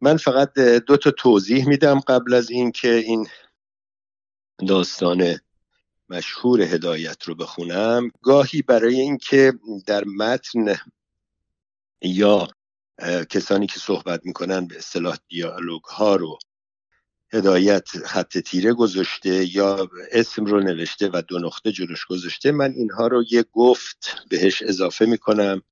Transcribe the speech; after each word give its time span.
من 0.00 0.16
فقط 0.16 0.58
دو 0.58 0.96
تا 0.96 1.10
توضیح 1.10 1.68
میدم 1.68 2.00
قبل 2.00 2.34
از 2.34 2.50
اینکه 2.50 2.94
این 2.94 3.26
داستان 4.68 5.40
مشهور 6.08 6.62
هدایت 6.62 7.22
رو 7.24 7.34
بخونم. 7.34 8.10
گاهی 8.22 8.62
برای 8.62 9.00
اینکه 9.00 9.52
در 9.86 10.04
متن 10.04 10.76
یا 12.02 12.48
کسانی 13.30 13.66
که 13.66 13.80
صحبت 13.80 14.20
می‌کنن 14.24 14.66
به 14.66 14.76
اصطلاح 14.76 15.16
دیالوگ 15.28 15.84
ها 15.84 16.16
رو 16.16 16.38
هدایت 17.32 17.88
خط 17.88 18.38
تیره 18.38 18.72
گذاشته 18.72 19.56
یا 19.56 19.90
اسم 20.12 20.44
رو 20.44 20.60
نوشته 20.60 21.10
و 21.12 21.22
دو 21.28 21.38
نقطه 21.38 21.72
جلوش 21.72 22.06
گذاشته 22.06 22.52
من 22.52 22.72
اینها 22.72 23.06
رو 23.06 23.24
یه 23.30 23.44
گفت 23.52 24.16
بهش 24.28 24.62
اضافه 24.62 25.06
می‌کنم. 25.06 25.62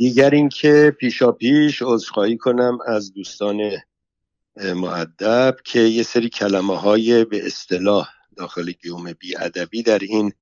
دیگر 0.00 0.30
اینکه 0.30 0.96
پیشا 1.00 1.32
پیش 1.32 1.82
عذرخواهی 1.82 2.36
کنم 2.36 2.78
از 2.86 3.12
دوستان 3.12 3.70
معدب 4.56 5.56
که 5.64 5.80
یه 5.80 6.02
سری 6.02 6.28
کلمه 6.28 6.78
های 6.78 7.24
به 7.24 7.46
اصطلاح 7.46 8.08
داخل 8.36 8.72
گیوم 8.72 9.14
ادبی 9.38 9.82
در 9.82 9.98
این 9.98 10.32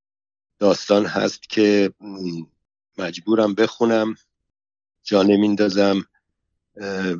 داستان 0.58 1.06
هست 1.06 1.48
که 1.48 1.92
مجبورم 2.98 3.54
بخونم 3.54 4.14
جا 5.02 5.22
نمیندازم 5.22 6.04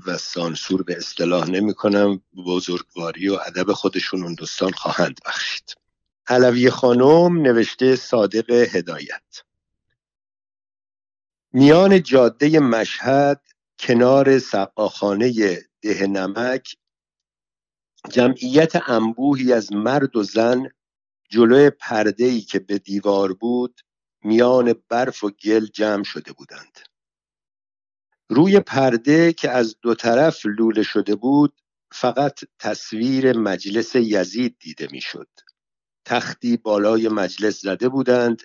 و 0.06 0.18
سانسور 0.18 0.82
به 0.82 0.96
اصطلاح 0.96 1.50
نمی 1.50 1.74
کنم 1.74 2.22
بزرگواری 2.46 3.28
و 3.28 3.38
ادب 3.46 3.72
خودشون 3.72 4.22
اون 4.22 4.34
دوستان 4.34 4.72
خواهند 4.72 5.20
بخشید. 5.26 5.74
علوی 6.28 6.70
خانم 6.70 7.42
نوشته 7.42 7.96
صادق 7.96 8.50
هدایت. 8.50 9.47
میان 11.52 12.02
جاده 12.02 12.60
مشهد 12.60 13.42
کنار 13.78 14.38
سقاخانه 14.38 15.58
ده 15.82 16.06
نمک 16.06 16.76
جمعیت 18.10 18.88
انبوهی 18.90 19.52
از 19.52 19.72
مرد 19.72 20.16
و 20.16 20.22
زن 20.22 20.68
جلوی 21.30 21.70
پرده 21.70 22.40
که 22.40 22.58
به 22.58 22.78
دیوار 22.78 23.32
بود 23.32 23.80
میان 24.24 24.74
برف 24.88 25.24
و 25.24 25.30
گل 25.30 25.66
جمع 25.66 26.04
شده 26.04 26.32
بودند 26.32 26.78
روی 28.28 28.60
پرده 28.60 29.32
که 29.32 29.50
از 29.50 29.76
دو 29.82 29.94
طرف 29.94 30.46
لوله 30.46 30.82
شده 30.82 31.14
بود 31.14 31.60
فقط 31.92 32.40
تصویر 32.58 33.38
مجلس 33.38 33.96
یزید 33.96 34.56
دیده 34.60 34.88
می‌شد. 34.92 35.28
تختی 36.04 36.56
بالای 36.56 37.08
مجلس 37.08 37.60
زده 37.60 37.88
بودند 37.88 38.42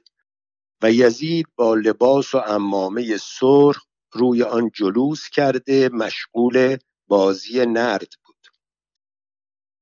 و 0.84 0.92
یزید 0.92 1.48
با 1.56 1.76
لباس 1.76 2.36
و 2.36 2.38
امامه 2.38 3.18
سرخ 3.18 3.86
روی 4.14 4.44
آن 4.44 4.72
جلوس 4.74 5.30
کرده 5.30 5.90
مشغول 5.90 6.78
بازی 7.08 7.66
نرد 7.66 8.14
بود. 8.26 8.48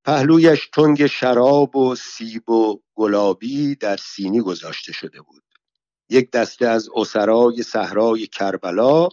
پهلویش 0.06 0.70
تنگ 0.74 1.08
شراب 1.08 1.76
و 1.76 1.96
سیب 1.96 2.50
و 2.50 2.82
گلابی 2.96 3.76
در 3.76 3.98
سینی 3.98 4.42
گذاشته 4.42 4.94
شده 4.94 5.22
بود. 5.22 5.44
یک 6.10 6.32
دسته 6.32 6.68
از 6.68 6.90
اسرای 6.96 7.64
صحرای 7.64 8.28
کربلا 8.28 9.10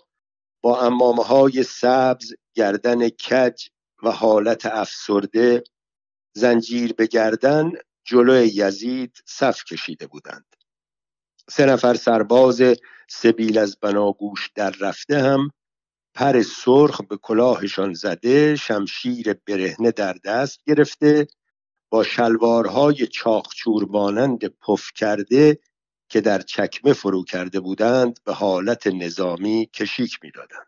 با 0.63 0.81
امامه 0.81 1.25
های 1.25 1.63
سبز 1.63 2.33
گردن 2.55 3.09
کج 3.09 3.69
و 4.03 4.11
حالت 4.11 4.67
افسرده 4.67 5.65
زنجیر 6.37 6.93
به 6.93 7.07
گردن 7.07 7.73
جلو 8.05 8.45
یزید 8.45 9.19
صف 9.27 9.65
کشیده 9.65 10.07
بودند. 10.07 10.58
سه 11.51 11.67
نفر 11.67 11.95
سرباز 11.95 12.63
سبیل 13.09 13.59
از 13.59 13.77
بناگوش 13.77 14.51
در 14.55 14.71
رفته 14.71 15.23
هم 15.23 15.51
پر 16.15 16.43
سرخ 16.43 17.01
به 17.03 17.17
کلاهشان 17.17 17.95
زده 17.95 18.57
شمشیر 18.57 19.33
برهنه 19.47 19.91
در 19.91 20.13
دست 20.25 20.61
گرفته 20.67 21.27
با 21.91 22.03
شلوارهای 22.03 23.07
چاخچور 23.07 23.85
مانند 23.85 24.47
پف 24.47 24.93
کرده 24.95 25.59
که 26.09 26.21
در 26.21 26.41
چکمه 26.41 26.93
فرو 26.93 27.25
کرده 27.25 27.61
بودند 27.61 28.19
به 28.25 28.33
حالت 28.33 28.87
نظامی 28.87 29.67
کشیک 29.75 30.19
می‌دادند. 30.23 30.67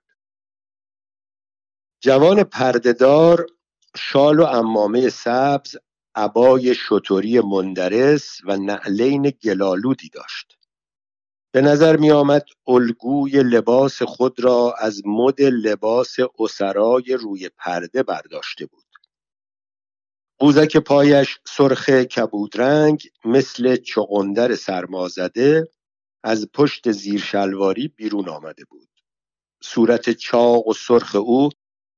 جوان 2.00 2.43
پردهدار 2.43 3.47
شال 3.97 4.41
و 4.41 4.44
امامه 4.44 5.09
سبز 5.09 5.76
عبای 6.15 6.75
شطوری 6.75 7.41
مندرس 7.41 8.41
و 8.44 8.56
نعلین 8.56 9.22
گلالودی 9.22 10.09
داشت. 10.09 10.59
به 11.53 11.61
نظر 11.61 11.97
می 11.97 12.11
آمد 12.11 12.47
الگوی 12.66 13.43
لباس 13.43 14.03
خود 14.03 14.41
را 14.41 14.75
از 14.78 15.03
مد 15.06 15.43
لباس 15.43 16.16
اسرای 16.38 17.15
روی 17.21 17.49
پرده 17.49 18.03
برداشته 18.03 18.66
بود. 18.66 18.84
قوزک 20.38 20.77
پایش 20.77 21.38
سرخ 21.47 21.91
کبودرنگ 21.91 23.03
مثل 23.25 23.77
چغندر 23.77 24.55
سرمازده 24.55 25.69
از 26.22 26.49
پشت 26.55 26.93
زیر 26.93 27.21
شلواری 27.21 27.88
بیرون 27.88 28.28
آمده 28.28 28.65
بود. 28.65 28.88
صورت 29.62 30.11
چاق 30.11 30.69
و 30.69 30.72
سرخ 30.75 31.15
او 31.15 31.49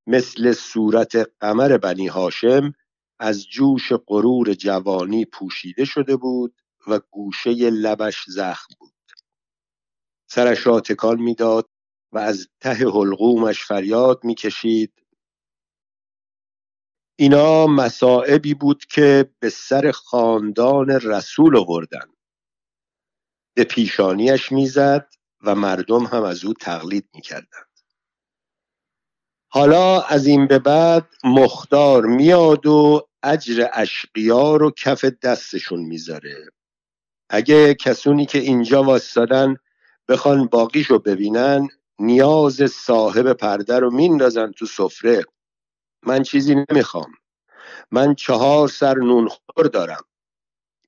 مثل 0.06 0.52
صورت 0.52 1.16
قمر 1.40 1.78
بنی 1.78 2.06
هاشم 2.06 2.72
از 3.18 3.46
جوش 3.48 3.92
غرور 4.06 4.54
جوانی 4.54 5.24
پوشیده 5.24 5.84
شده 5.84 6.16
بود 6.16 6.54
و 6.86 7.00
گوشه 7.10 7.50
لبش 7.70 8.24
زخم 8.28 8.74
بود. 8.78 8.91
سرش 10.34 10.66
را 10.66 10.80
تکان 10.80 11.20
می‌داد 11.20 11.68
و 12.12 12.18
از 12.18 12.48
ته 12.60 12.70
حلقومش 12.70 13.64
فریاد 13.64 14.24
می‌کشید. 14.24 14.92
اینا 17.18 17.66
مسائبی 17.66 18.54
بود 18.54 18.84
که 18.84 19.30
به 19.38 19.50
سر 19.50 19.90
خاندان 19.90 20.90
رسول 20.90 21.56
آوردن. 21.56 22.06
به 23.56 23.64
پیشانیش 23.64 24.52
می‌زد 24.52 25.08
و 25.42 25.54
مردم 25.54 26.04
هم 26.04 26.22
از 26.22 26.44
او 26.44 26.54
تقلید 26.54 27.08
می‌کردند. 27.14 27.80
حالا 29.48 30.00
از 30.00 30.26
این 30.26 30.46
به 30.46 30.58
بعد 30.58 31.08
مختار 31.24 32.06
میاد 32.06 32.66
و 32.66 33.08
اجر 33.22 33.66
اشقیا 33.72 34.56
رو 34.56 34.70
کف 34.70 35.04
دستشون 35.04 35.80
می‌ذاره. 35.80 36.50
اگه 37.30 37.74
کسونی 37.74 38.26
که 38.26 38.38
اینجا 38.38 38.82
واستادن 38.82 39.56
بخوان 40.08 40.46
باقیشو 40.46 40.98
ببینن 40.98 41.68
نیاز 41.98 42.54
صاحب 42.70 43.32
پرده 43.32 43.78
رو 43.78 43.90
میندازن 43.90 44.52
تو 44.52 44.66
سفره. 44.66 45.24
من 46.06 46.22
چیزی 46.22 46.64
نمی‌خوام. 46.70 47.12
من 47.90 48.14
چهار 48.14 48.68
سر 48.68 48.94
نونخور 48.94 49.66
دارم. 49.72 50.04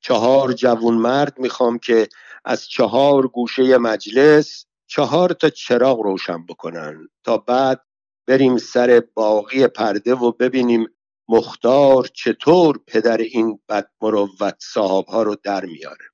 چهار 0.00 0.52
جوون 0.52 0.94
مرد 0.94 1.38
می‌خوام 1.38 1.78
که 1.78 2.08
از 2.44 2.69
چهار 2.69 3.28
گوشه 3.28 3.78
مجلس 3.78 4.66
چهار 4.86 5.32
تا 5.32 5.50
چراغ 5.50 6.00
روشن 6.00 6.46
بکنن. 6.46 7.08
تا 7.25 7.38
بعد 7.38 7.81
بریم 8.26 8.58
سر 8.58 9.02
باقی 9.14 9.66
پرده 9.66 10.14
و 10.14 10.32
ببینیم 10.32 10.86
مختار 11.28 12.06
چطور 12.14 12.81
پدر 12.86 13.16
این 13.16 13.60
بد 13.69 13.91
مروت 14.02 14.56
صاحب 14.60 15.06
ها 15.06 15.22
رو 15.22 15.36
در 15.44 15.64
میاره. 15.64 16.06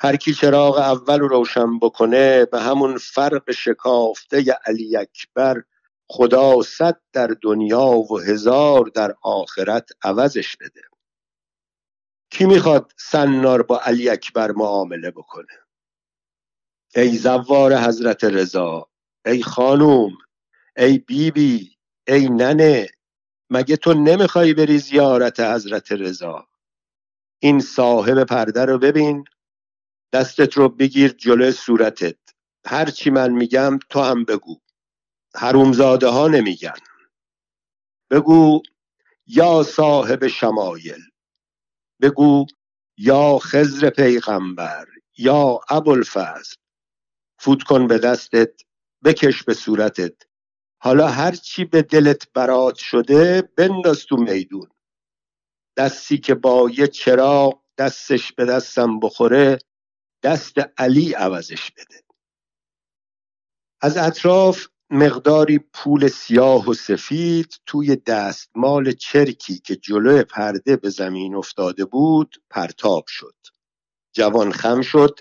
هر 0.00 0.16
کی 0.16 0.34
چراغ 0.34 0.78
اول 0.78 1.20
رو 1.20 1.28
روشن 1.28 1.78
بکنه 1.78 2.44
به 2.44 2.60
همون 2.60 2.98
فرق 2.98 3.50
شکافته 3.50 4.56
علی 4.66 4.96
اکبر 4.96 5.62
خدا 6.10 6.62
صد 6.62 7.00
در 7.12 7.36
دنیا 7.42 7.86
و 7.86 8.20
هزار 8.20 8.84
در 8.94 9.14
آخرت 9.22 9.88
عوضش 10.02 10.56
بده. 10.56 10.80
کی 12.30 12.46
می‌خواد 12.46 12.92
سنار 12.96 13.62
با 13.62 13.80
علی 13.80 14.08
اکبر 14.08 14.50
معامله 14.50 15.10
بکنه؟ 15.10 15.58
ای 16.96 17.16
زوار 17.16 17.76
حضرت 17.76 18.24
رضا 18.24 18.88
ای 19.26 19.42
خانوم 19.42 20.12
ای 20.76 20.98
بیبی 20.98 21.30
بی، 21.30 21.76
ای 22.08 22.28
ننه 22.28 22.88
مگه 23.50 23.76
تو 23.76 23.94
نمی‌خوای 23.94 24.54
بری 24.54 24.78
زیارت 24.78 25.40
حضرت 25.40 25.92
رضا؟ 25.92 26.48
این 27.42 27.60
صاحب 27.60 28.24
پرده 28.24 28.64
رو 28.64 28.78
ببین. 28.78 29.24
دستت 30.12 30.54
رو 30.56 30.68
بگیر 30.68 31.12
جلو 31.12 31.52
صورتت. 31.52 32.16
هرچی 32.66 33.10
من 33.10 33.32
میگم 33.32 33.78
تو 33.90 34.00
هم 34.00 34.24
بگو. 34.24 34.60
حرومزاده 35.34 36.08
ها 36.08 36.28
نمیگن. 36.28 36.78
بگو 38.10 38.62
یا 39.26 39.62
صاحب 39.62 40.26
شمایل. 40.26 41.02
بگو 42.02 42.46
یا 42.96 43.38
خزر 43.38 43.90
پیغمبر 43.90 44.86
یا 45.18 45.60
ابوالفضل. 45.70 46.54
فوت 47.38 47.62
کن 47.62 47.86
به 47.86 47.98
دستت 47.98 48.62
بکش 49.04 49.42
به 49.42 49.54
صورتت. 49.54 50.14
حالا 50.80 51.08
هرچی 51.08 51.64
به 51.64 51.82
دلت 51.82 52.32
برات 52.32 52.76
شده 52.76 53.42
بنداز 53.42 54.06
تو 54.06 54.16
میدون. 54.16 54.68
دستی 55.76 56.18
که 56.18 56.34
با 56.34 56.70
یه 56.78 56.86
چراغ 56.86 57.62
دستش 57.78 58.32
به 58.32 58.44
دستم 58.44 59.00
بخوره 59.00 59.58
دست 60.22 60.54
علی 60.78 61.12
عوضش 61.12 61.70
بده. 61.70 62.02
از 63.80 63.96
اطراف 63.96 64.66
مقداری 64.90 65.58
پول 65.58 66.08
سیاه 66.08 66.68
و 66.68 66.74
سفید 66.74 67.54
توی 67.66 67.96
دستمال 67.96 68.92
چرکی 68.92 69.58
که 69.58 69.76
جلو 69.76 70.22
پرده 70.22 70.76
به 70.76 70.90
زمین 70.90 71.34
افتاده 71.34 71.84
بود 71.84 72.42
پرتاب 72.50 73.04
شد. 73.08 73.34
جوان 74.12 74.52
خم 74.52 74.80
شد 74.82 75.18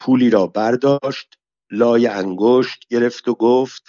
پولی 0.00 0.30
را 0.30 0.46
برداشت 0.46 1.38
لای 1.70 2.06
انگشت 2.06 2.88
گرفت 2.88 3.28
و 3.28 3.34
گفت 3.34 3.82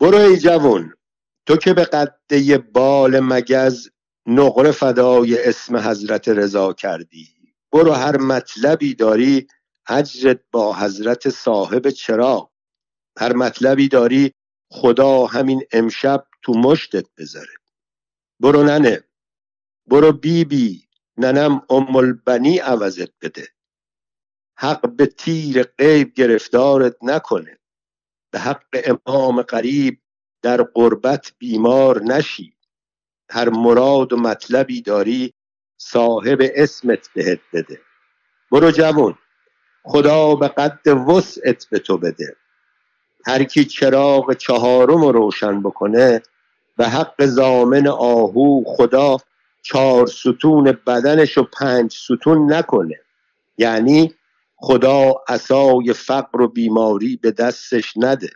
برو 0.00 0.18
ای 0.18 0.36
جوان 0.38 0.94
تو 1.46 1.56
که 1.56 1.74
به 1.74 1.84
قده 1.84 2.58
بال 2.58 3.20
مگز 3.20 3.88
نقره 4.26 4.70
فدای 4.70 5.48
اسم 5.48 5.76
حضرت 5.76 6.28
رضا 6.28 6.72
کردی. 6.72 7.35
برو 7.76 7.92
هر 7.92 8.16
مطلبی 8.16 8.94
داری 8.94 9.46
اجرت 9.88 10.40
با 10.50 10.76
حضرت 10.76 11.30
صاحب 11.30 11.90
چرا. 11.90 12.50
هر 13.18 13.32
مطلبی 13.32 13.88
داری 13.88 14.34
خدا 14.70 15.26
همین 15.26 15.62
امشب 15.72 16.26
تو 16.42 16.52
مشتت 16.52 17.06
بذاره. 17.18 17.52
برو 18.40 18.62
ننه 18.62 19.04
برو 19.86 20.12
بیبی 20.12 20.44
بی 20.44 20.88
ننم 21.16 21.62
ام 21.70 21.96
البنی 21.96 22.58
عوضت 22.58 23.10
بده. 23.20 23.48
حق 24.58 24.96
به 24.96 25.06
تیر 25.06 25.62
غیب 25.62 26.14
گرفتارت 26.14 26.96
نکنه. 27.02 27.58
به 28.32 28.38
حق 28.38 28.66
امام 28.84 29.42
قریب 29.42 30.00
در 30.42 30.62
قربت 30.62 31.32
بیمار 31.38 32.02
نشی. 32.02 32.56
هر 33.30 33.48
مراد 33.48 34.12
و 34.12 34.16
مطلبی 34.16 34.82
داری 34.82 35.34
صاحب 35.90 36.38
اسمت 36.54 37.10
بهت 37.14 37.40
بده. 37.52 37.80
برو 38.50 38.70
جوون 38.70 39.18
خدا 39.84 40.34
به 40.34 40.48
قد 40.48 40.88
وسعت 40.88 41.66
به 41.70 41.78
تو 41.78 41.98
بده. 41.98 42.36
هر 43.26 43.44
کی 43.44 43.64
چراغ 43.64 44.32
چهارم 44.32 45.00
رو 45.00 45.12
روشن 45.12 45.62
بکنه 45.62 46.22
به 46.76 46.88
حق 46.88 47.26
زامن 47.26 47.86
آهو 47.88 48.64
خدا 48.66 49.16
چهار 49.62 50.06
ستون 50.06 50.78
بدنش 50.86 51.38
و 51.38 51.42
پنج 51.42 51.92
ستون 51.92 52.52
نکنه. 52.52 53.00
یعنی 53.58 54.14
خدا 54.56 55.14
عصای 55.28 55.92
فقر 55.92 56.40
و 56.40 56.48
بیماری 56.48 57.16
به 57.16 57.30
دستش 57.30 57.92
نده. 57.96 58.30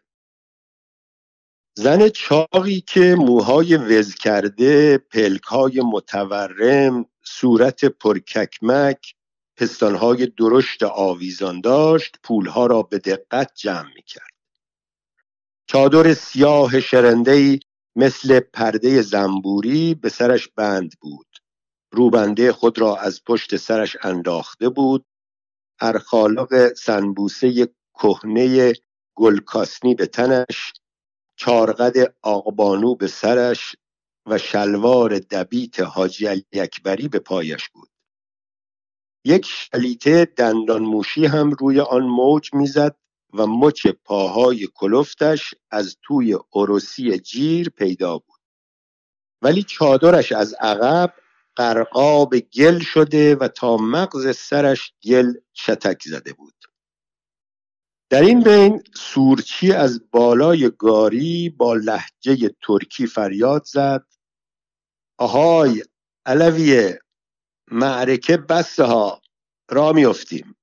زن 1.74 2.08
چاقی 2.08 2.80
که 2.80 3.14
موهای 3.18 3.76
وز 3.76 4.14
کرده 4.14 4.98
پلکای 4.98 5.80
متورم 5.80 7.06
صورت 7.30 7.84
پرککمک 7.84 9.14
پستانهای 9.56 10.26
درشت 10.26 10.82
آویزان 10.82 11.60
داشت 11.60 12.16
پولها 12.22 12.66
را 12.66 12.82
به 12.82 12.98
دقت 12.98 13.52
جمع 13.54 13.94
می 13.94 14.02
کرد 14.02 14.30
چادر 15.66 16.14
سیاه 16.14 16.80
شرندهی 16.80 17.60
مثل 17.96 18.40
پرده 18.40 19.02
زنبوری 19.02 19.94
به 19.94 20.08
سرش 20.08 20.48
بند 20.48 20.92
بود. 21.00 21.26
روبنده 21.92 22.52
خود 22.52 22.78
را 22.78 22.96
از 22.96 23.24
پشت 23.24 23.56
سرش 23.56 23.96
انداخته 24.02 24.68
بود. 24.68 25.06
ارخالق 25.80 26.72
سنبوسه 26.74 27.68
کهنه 27.94 28.72
گلکاسنی 29.14 29.94
به 29.94 30.06
تنش 30.06 30.72
چارقد 31.36 32.14
آقبانو 32.22 32.94
به 32.94 33.06
سرش 33.06 33.76
و 34.30 34.38
شلوار 34.38 35.18
دبیت 35.18 35.80
حاجی 35.80 36.28
اکبری 36.52 37.08
به 37.08 37.18
پایش 37.18 37.68
بود. 37.68 37.88
یک 39.24 39.46
شلیته 39.46 40.24
دندان 40.24 40.82
موشی 40.82 41.26
هم 41.26 41.50
روی 41.50 41.80
آن 41.80 42.02
موج 42.02 42.54
می‌زد 42.54 42.96
و 43.34 43.46
مچ 43.46 43.86
پاهای 43.86 44.68
کلفتش 44.74 45.54
از 45.70 45.96
توی 46.02 46.38
عروسی 46.52 47.18
جیر 47.18 47.68
پیدا 47.70 48.18
بود. 48.18 48.40
ولی 49.42 49.62
چادرش 49.62 50.32
از 50.32 50.54
عقب 50.54 51.14
قرقاب 51.56 52.38
گل 52.38 52.78
شده 52.78 53.34
و 53.34 53.48
تا 53.48 53.76
مغز 53.76 54.36
سرش 54.36 54.92
گل 55.04 55.32
شتک 55.54 56.02
زده 56.04 56.32
بود. 56.32 56.54
در 58.10 58.22
این 58.22 58.40
بین 58.40 58.82
سورچی 58.94 59.72
از 59.72 60.10
بالای 60.10 60.70
گاری 60.78 61.50
با 61.50 61.74
لحجه 61.74 62.50
ترکی 62.62 63.06
فریاد 63.06 63.64
زد 63.64 64.06
آهای 65.20 65.84
علویه 66.26 67.00
معرکه 67.70 68.36
بسه 68.36 68.84
ها 68.84 69.20
را 69.70 69.92
میافتیم. 69.92 70.56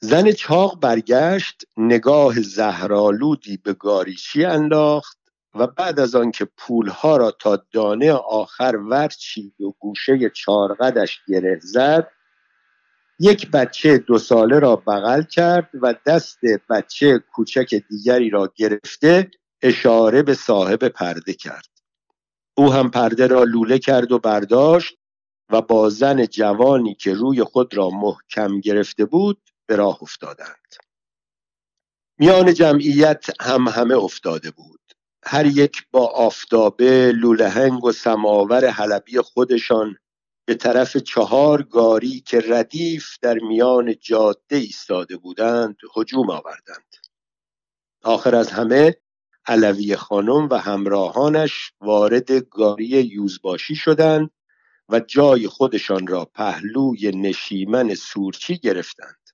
زن 0.00 0.32
چاق 0.32 0.80
برگشت 0.80 1.62
نگاه 1.76 2.40
زهرالودی 2.40 3.56
به 3.56 3.72
گاریچی 3.72 4.44
انداخت 4.44 5.18
و 5.54 5.66
بعد 5.66 6.00
از 6.00 6.14
آنکه 6.14 6.48
پولها 6.56 7.16
را 7.16 7.30
تا 7.30 7.64
دانه 7.72 8.12
آخر 8.12 8.76
ورچید 8.76 9.60
و 9.60 9.74
گوشه 9.78 10.30
چارقدش 10.30 11.20
گره 11.28 11.60
زد 11.62 12.08
یک 13.20 13.50
بچه 13.50 13.98
دو 13.98 14.18
ساله 14.18 14.58
را 14.58 14.76
بغل 14.76 15.22
کرد 15.22 15.70
و 15.82 15.94
دست 16.06 16.38
بچه 16.70 17.18
کوچک 17.32 17.74
دیگری 17.74 18.30
را 18.30 18.52
گرفته 18.56 19.30
اشاره 19.62 20.22
به 20.22 20.34
صاحب 20.34 20.88
پرده 20.88 21.34
کرد. 21.34 21.75
او 22.58 22.72
هم 22.72 22.90
پرده 22.90 23.26
را 23.26 23.44
لوله 23.44 23.78
کرد 23.78 24.12
و 24.12 24.18
برداشت 24.18 24.98
و 25.50 25.62
با 25.62 25.90
زن 25.90 26.26
جوانی 26.26 26.94
که 26.94 27.14
روی 27.14 27.44
خود 27.44 27.74
را 27.76 27.90
محکم 27.90 28.60
گرفته 28.60 29.04
بود 29.04 29.42
به 29.66 29.76
راه 29.76 29.98
افتادند. 30.02 30.74
میان 32.18 32.54
جمعیت 32.54 33.26
هم 33.40 33.68
همه 33.68 33.96
افتاده 33.96 34.50
بود. 34.50 34.80
هر 35.24 35.46
یک 35.46 35.86
با 35.90 36.06
آفتابه 36.06 37.12
لولهنگ 37.12 37.84
و 37.84 37.92
سماور 37.92 38.66
حلبی 38.66 39.20
خودشان 39.20 39.96
به 40.46 40.54
طرف 40.54 40.96
چهار 40.96 41.62
گاری 41.62 42.20
که 42.20 42.42
ردیف 42.48 43.06
در 43.22 43.38
میان 43.38 43.94
جاده 44.00 44.56
ایستاده 44.56 45.16
بودند 45.16 45.76
هجوم 45.96 46.30
آوردند. 46.30 46.94
آخر 48.02 48.34
از 48.34 48.50
همه 48.50 48.96
علوی 49.46 49.96
خانم 49.96 50.48
و 50.48 50.54
همراهانش 50.54 51.72
وارد 51.80 52.32
گاری 52.32 52.86
یوزباشی 52.86 53.74
شدند 53.74 54.30
و 54.88 55.00
جای 55.00 55.48
خودشان 55.48 56.06
را 56.06 56.24
پهلوی 56.24 57.10
نشیمن 57.10 57.94
سورچی 57.94 58.58
گرفتند. 58.58 59.30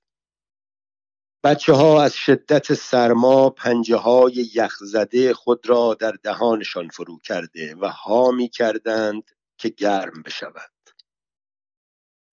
بچه 1.43 1.73
ها 1.73 2.03
از 2.03 2.15
شدت 2.15 2.73
سرما 2.73 3.49
پنجه 3.49 3.95
های 3.95 4.49
یخزده 4.55 5.33
خود 5.33 5.69
را 5.69 5.93
در 5.99 6.11
دهانشان 6.23 6.89
فرو 6.89 7.19
کرده 7.23 7.75
و 7.75 7.87
ها 7.89 8.31
می 8.31 8.49
کردند 8.49 9.23
که 9.57 9.69
گرم 9.69 10.21
بشود. 10.25 10.71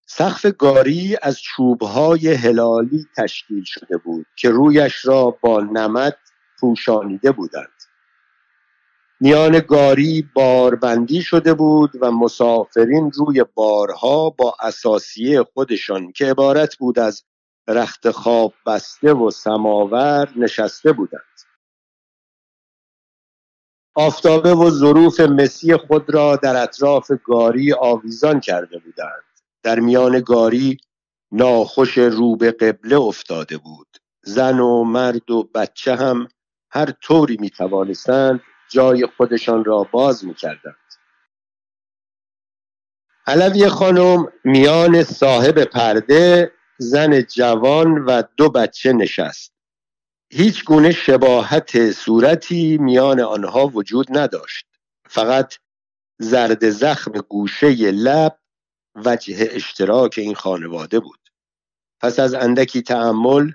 سقف 0.07 0.47
گاری 0.47 1.17
از 1.23 1.41
چوبهای 1.43 2.29
هلالی 2.35 3.07
تشکیل 3.17 3.65
شده 3.65 3.97
بود 3.97 4.27
که 4.37 4.51
رویش 4.51 5.07
را 5.07 5.31
با 5.31 5.61
نمد 5.61 6.19
پوشانیده 6.61 7.33
بودند. 7.33 7.80
میان 9.23 9.59
گاری 9.59 10.29
باربندی 10.35 11.23
شده 11.23 11.55
بود 11.55 11.91
و 12.01 12.11
مسافرین 12.11 13.11
روی 13.11 13.45
بارها 13.55 14.31
با 14.31 14.57
اساسیه 14.61 15.43
خودشان 15.43 16.13
که 16.13 16.27
عبارت 16.27 16.77
بود 16.77 16.99
از 16.99 17.23
رخت 17.69 18.11
خواب 18.11 18.55
بسته 18.67 19.13
و 19.13 19.31
سماور 19.31 20.33
نشسته 20.37 20.93
بودند. 20.93 21.23
آفتابه 23.95 24.55
و 24.55 24.71
ظروف 24.71 25.21
مسی 25.21 25.77
خود 25.77 26.15
را 26.15 26.37
در 26.37 26.63
اطراف 26.63 27.11
گاری 27.25 27.73
آویزان 27.73 28.41
کرده 28.41 28.79
بودند. 28.79 29.25
در 29.63 29.81
میان 29.81 30.21
گاری 30.21 30.79
ناخوش 31.33 31.99
رو 31.99 32.37
به 32.37 32.53
قبله 32.53 32.97
افتاده 32.97 33.59
بود. 33.59 33.89
زن 34.23 34.61
و 34.61 34.85
مرد 34.85 35.31
و 35.31 35.43
بچه 35.55 35.97
هم 35.97 36.29
هر 36.71 36.91
طوری 36.91 37.37
می 37.41 37.51
توانستند 37.51 38.41
جای 38.71 39.07
خودشان 39.17 39.65
را 39.65 39.89
باز 39.93 40.25
می 40.25 40.35
کردند 40.35 40.77
علوی 43.27 43.69
خانم 43.69 44.33
میان 44.45 45.05
صاحب 45.05 45.65
پرده 45.65 46.53
زن 46.79 47.23
جوان 47.23 48.05
و 48.05 48.23
دو 48.37 48.51
بچه 48.51 48.93
نشست. 48.93 49.53
هیچ 50.33 50.65
گونه 50.65 50.93
شباهت 50.93 51.93
صورتی 51.93 52.79
میان 52.79 53.21
آنها 53.21 53.67
وجود 53.67 54.19
نداشت. 54.19 54.67
فقط 55.09 55.55
زرد 56.19 56.71
زخم 56.71 57.13
گوشه 57.13 57.91
لب 57.91 58.39
وجه 58.95 59.49
اشتراک 59.51 60.15
این 60.19 60.35
خانواده 60.35 61.01
بود. 61.01 61.21
پس 62.01 62.19
از 62.19 62.35
اندکی 62.35 62.83
تعمل 62.83 63.53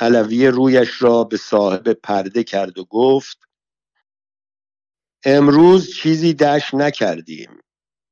علوی 0.00 0.46
رویش 0.46 1.02
را 1.02 1.24
به 1.24 1.36
صاحب 1.36 1.92
پرده 1.92 2.44
کرد 2.44 2.78
و 2.78 2.84
گفت 2.84 3.38
امروز 5.26 5.94
چیزی 5.94 6.34
دشت 6.34 6.74
نکردیم. 6.74 7.58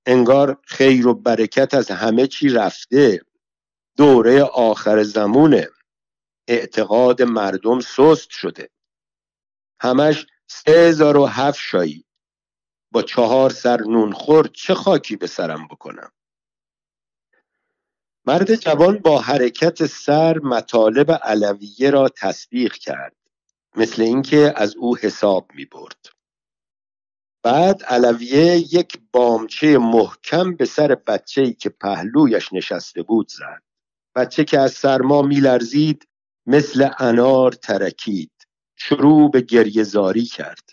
انگار 0.06 0.60
خیر 0.64 1.06
و 1.06 1.14
برکت 1.14 1.74
از 1.74 1.90
همه 1.90 2.26
چی 2.26 2.48
رفته. 2.48 3.20
دوره 3.96 4.42
آخر 4.42 5.02
زمونه. 5.02 5.68
اعتقاد 6.48 7.22
مردم 7.22 7.80
سست 7.80 8.30
شده. 8.30 8.70
همش 9.80 10.26
سه 10.46 10.72
هزار 10.72 11.16
و 11.16 11.26
هفت 11.26 11.58
شایی. 11.58 12.04
با 12.92 13.02
چهار 13.02 13.50
سر 13.50 13.80
نون 13.80 14.12
خور 14.12 14.46
چه 14.46 14.74
خاکی 14.74 15.16
به 15.16 15.26
سرم 15.26 15.68
بکنم؟ 15.68 16.12
مرد 18.26 18.54
جوان 18.54 18.98
با 18.98 19.18
حرکت 19.18 19.86
سر 19.86 20.38
مطالب 20.38 21.12
علویه 21.12 21.90
را 21.90 22.08
تصدیق 22.08 22.72
کرد. 22.72 23.16
مثل 23.76 24.02
اینکه 24.02 24.52
از 24.56 24.76
او 24.76 24.96
حساب 24.96 25.50
می 25.54 25.64
برد 25.64 26.21
بعد 27.42 27.82
علویه 27.82 28.56
یک 28.56 29.00
بامچه 29.12 29.78
محکم 29.78 30.56
به 30.56 30.64
سر 30.64 30.94
بچه 30.94 31.52
که 31.52 31.68
پهلویش 31.68 32.52
نشسته 32.52 33.02
بود 33.02 33.28
زد. 33.28 33.62
بچه 34.14 34.44
که 34.44 34.58
از 34.58 34.72
سرما 34.72 35.22
میلرزید 35.22 36.08
مثل 36.46 36.90
انار 36.98 37.52
ترکید. 37.52 38.32
شروع 38.76 39.30
به 39.30 39.40
گریهزاری 39.40 40.24
کرد. 40.24 40.70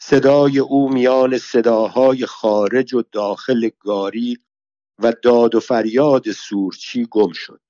صدای 0.00 0.58
او 0.58 0.92
میان 0.92 1.38
صداهای 1.38 2.26
خارج 2.26 2.94
و 2.94 3.02
داخل 3.12 3.70
گاری 3.80 4.38
و 4.98 5.12
داد 5.22 5.54
و 5.54 5.60
فریاد 5.60 6.32
سورچی 6.32 7.06
گم 7.10 7.32
شد. 7.32 7.60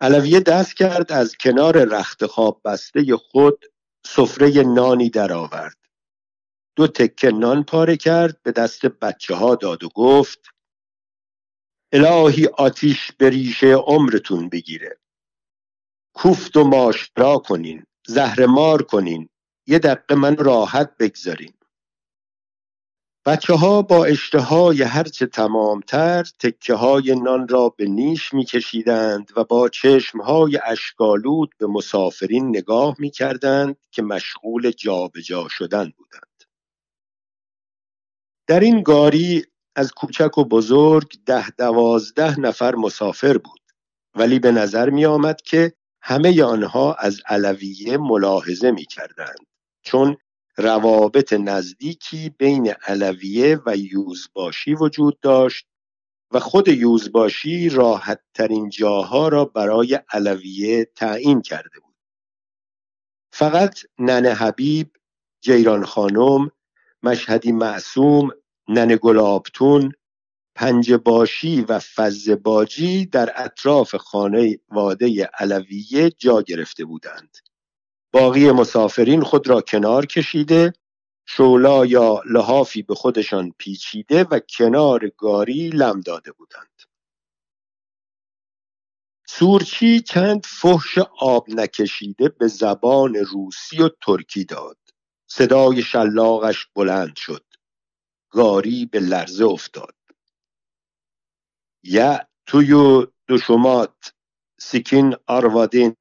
علویه 0.00 0.40
دست 0.40 0.76
کرد 0.76 1.12
از 1.12 1.36
کنار 1.36 1.84
رخت 1.84 2.26
خواب 2.26 2.60
بسته 2.64 3.16
خود 3.16 3.64
سفره 4.10 4.62
نانی 4.62 5.10
درآورد. 5.10 5.76
دو 6.76 6.86
تکه 6.86 7.30
نان 7.30 7.64
پاره 7.64 7.96
کرد 7.96 8.42
به 8.42 8.52
دست 8.52 8.86
بچه 8.86 9.34
ها 9.34 9.54
داد 9.54 9.84
و 9.84 9.88
گفت 9.88 10.38
الهی 11.92 12.46
آتیش 12.46 13.12
به 13.12 13.30
ریشه 13.30 13.66
عمرتون 13.66 14.48
بگیره. 14.48 14.98
کوفت 16.14 16.56
و 16.56 16.64
ماشرا 16.64 17.38
کنین 17.38 17.86
زهر 18.06 18.46
مار 18.46 18.82
کنین 18.82 19.28
یه 19.66 19.78
دقیقه 19.78 20.14
من 20.14 20.36
راحت 20.36 20.96
بگذارین. 20.98 21.54
بچه 23.28 23.54
ها 23.54 23.82
با 23.82 24.04
اشتهای 24.04 24.82
هرچه 24.82 25.26
تمامتر 25.26 26.22
تکه 26.38 26.74
های 26.74 27.14
نان 27.14 27.48
را 27.48 27.68
به 27.68 27.86
نیش 27.86 28.34
میکشیدند 28.34 29.30
و 29.36 29.44
با 29.44 29.68
چشم 29.68 30.20
های 30.20 30.58
اشکالود 30.64 31.54
به 31.58 31.66
مسافرین 31.66 32.48
نگاه 32.48 32.94
می‌کردند 32.98 33.76
که 33.90 34.02
مشغول 34.02 34.70
جابجا 34.70 35.42
جا 35.42 35.48
شدن 35.48 35.92
بودند. 35.96 36.44
در 38.46 38.60
این 38.60 38.82
گاری 38.82 39.44
از 39.76 39.92
کوچک 39.92 40.38
و 40.38 40.44
بزرگ 40.44 41.12
ده 41.26 41.50
دوازده 41.50 42.40
نفر 42.40 42.74
مسافر 42.74 43.38
بود 43.38 43.60
ولی 44.14 44.38
به 44.38 44.52
نظر 44.52 44.90
می 44.90 45.06
آمد 45.06 45.40
که 45.40 45.72
همه 46.02 46.42
آنها 46.42 46.94
از 46.94 47.20
علویه 47.26 47.96
ملاحظه 47.96 48.70
می 48.70 48.84
کردند 48.84 49.46
چون 49.82 50.16
روابط 50.58 51.32
نزدیکی 51.32 52.30
بین 52.30 52.74
علویه 52.86 53.60
و 53.66 53.76
یوزباشی 53.76 54.74
وجود 54.74 55.20
داشت 55.20 55.66
و 56.32 56.40
خود 56.40 56.68
یوزباشی 56.68 57.68
راحت 57.68 58.20
ترین 58.34 58.68
جاها 58.68 59.28
را 59.28 59.44
برای 59.44 60.00
علویه 60.12 60.84
تعیین 60.84 61.42
کرده 61.42 61.80
بود. 61.80 61.94
فقط 63.32 63.78
ننه 63.98 64.34
حبیب 64.34 64.90
جیران 65.40 65.84
خانم 65.84 66.50
مشهدی 67.02 67.52
معصوم 67.52 68.30
ننه 68.68 68.96
گلابتون 68.96 69.92
پنج 70.54 70.92
باشی 70.92 71.60
و 71.60 71.78
فز 71.78 72.30
باجی 72.30 73.06
در 73.06 73.32
اطراف 73.36 73.94
خانه 73.94 74.58
واده 74.68 75.30
علویه 75.38 76.10
جا 76.10 76.42
گرفته 76.42 76.84
بودند. 76.84 77.36
باقی 78.12 78.52
مسافرین 78.52 79.22
خود 79.22 79.48
را 79.48 79.60
کنار 79.60 80.06
کشیده 80.06 80.72
شولا 81.26 81.86
یا 81.86 82.22
لحافی 82.30 82.82
به 82.82 82.94
خودشان 82.94 83.54
پیچیده 83.58 84.24
و 84.24 84.40
کنار 84.58 85.08
گاری 85.08 85.70
لم 85.70 86.00
داده 86.00 86.32
بودند. 86.32 86.82
سورچی 89.28 90.00
چند 90.00 90.46
فحش 90.46 90.98
آب 91.20 91.50
نکشیده 91.50 92.28
به 92.28 92.48
زبان 92.48 93.14
روسی 93.14 93.82
و 93.82 93.90
ترکی 94.02 94.44
داد. 94.44 94.78
صدای 95.26 95.82
شلاقش 95.82 96.66
بلند 96.74 97.16
شد. 97.16 97.44
گاری 98.30 98.86
به 98.86 99.00
لرزه 99.00 99.44
افتاد. 99.44 99.94
یا 101.82 102.20
تویو 102.46 103.06
دوشومات 103.26 104.14
سیکین 104.60 105.16
آروادین. 105.26 105.96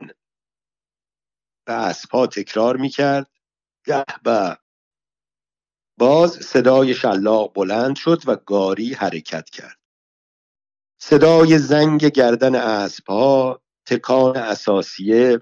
به 1.67 1.73
اسبها 1.73 2.27
تکرار 2.27 2.77
می‌کرد. 2.77 3.31
به. 4.23 4.57
باز 5.99 6.31
صدای 6.31 6.93
شلاق 6.93 7.53
بلند 7.53 7.95
شد 7.95 8.21
و 8.25 8.35
گاری 8.35 8.93
حرکت 8.93 9.49
کرد. 9.49 9.79
صدای 10.99 11.57
زنگ 11.57 12.05
گردن 12.05 12.55
اسبها 12.55 13.61
تکان 13.85 14.37
اساسیه 14.37 15.39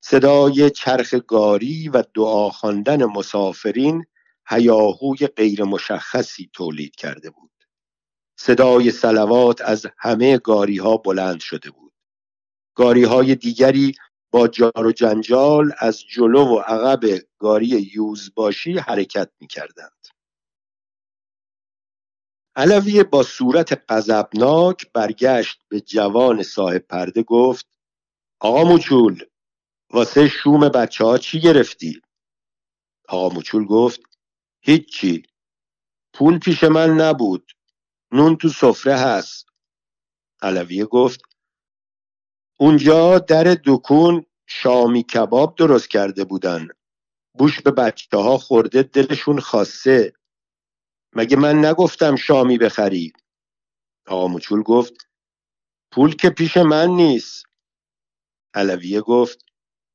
صدای 0.00 0.70
چرخ 0.70 1.14
گاری 1.14 1.88
و 1.88 2.02
دعا 2.14 2.50
خواندن 2.50 3.04
مسافرین 3.04 4.06
هیاهوی 4.48 5.26
غیر 5.26 5.64
مشخصی 5.64 6.50
تولید 6.52 6.96
کرده 6.96 7.30
بود. 7.30 7.50
صدای 8.38 8.90
سلوات 8.90 9.60
از 9.60 9.86
همه 9.98 10.38
گاری 10.38 10.78
ها 10.78 10.96
بلند 10.96 11.40
شده 11.40 11.70
بود. 11.70 11.92
گاری 12.74 13.04
های 13.04 13.34
دیگری 13.34 13.94
با 14.30 14.48
جار 14.48 14.86
و 14.86 14.92
جنجال 14.92 15.72
از 15.78 16.00
جلو 16.00 16.44
و 16.44 16.58
عقب 16.58 17.00
گاری 17.38 17.90
یوزباشی 17.94 18.78
حرکت 18.78 19.30
می 19.40 19.46
کردند. 19.46 20.06
علوی 22.56 23.04
با 23.04 23.22
صورت 23.22 23.82
غضبناک 23.88 24.92
برگشت 24.92 25.60
به 25.68 25.80
جوان 25.80 26.42
صاحب 26.42 26.78
پرده 26.78 27.22
گفت 27.22 27.66
آقا 28.40 28.64
موچول 28.64 29.24
واسه 29.90 30.28
شوم 30.28 30.68
بچه 30.68 31.04
ها 31.04 31.18
چی 31.18 31.40
گرفتی؟ 31.40 32.02
آقا 33.08 33.34
موچول 33.34 33.64
گفت 33.64 34.00
هیچی 34.60 35.22
پول 36.12 36.38
پیش 36.38 36.64
من 36.64 36.90
نبود 36.90 37.52
نون 38.12 38.36
تو 38.36 38.48
سفره 38.48 38.96
هست 38.96 39.46
علویه 40.42 40.84
گفت 40.84 41.27
اونجا 42.60 43.18
در 43.18 43.56
دکون 43.64 44.26
شامی 44.46 45.02
کباب 45.02 45.56
درست 45.56 45.90
کرده 45.90 46.24
بودن. 46.24 46.68
بوش 47.38 47.60
به 47.60 47.70
بچه 47.70 48.16
ها 48.16 48.38
خورده 48.38 48.82
دلشون 48.82 49.40
خاصه. 49.40 50.12
مگه 51.16 51.36
من 51.36 51.64
نگفتم 51.64 52.16
شامی 52.16 52.58
بخری؟ 52.58 53.12
آقا 54.06 54.28
مچول 54.28 54.62
گفت 54.62 54.94
پول 55.92 56.16
که 56.16 56.30
پیش 56.30 56.56
من 56.56 56.86
نیست. 56.88 57.46
علویه 58.54 59.00
گفت 59.00 59.44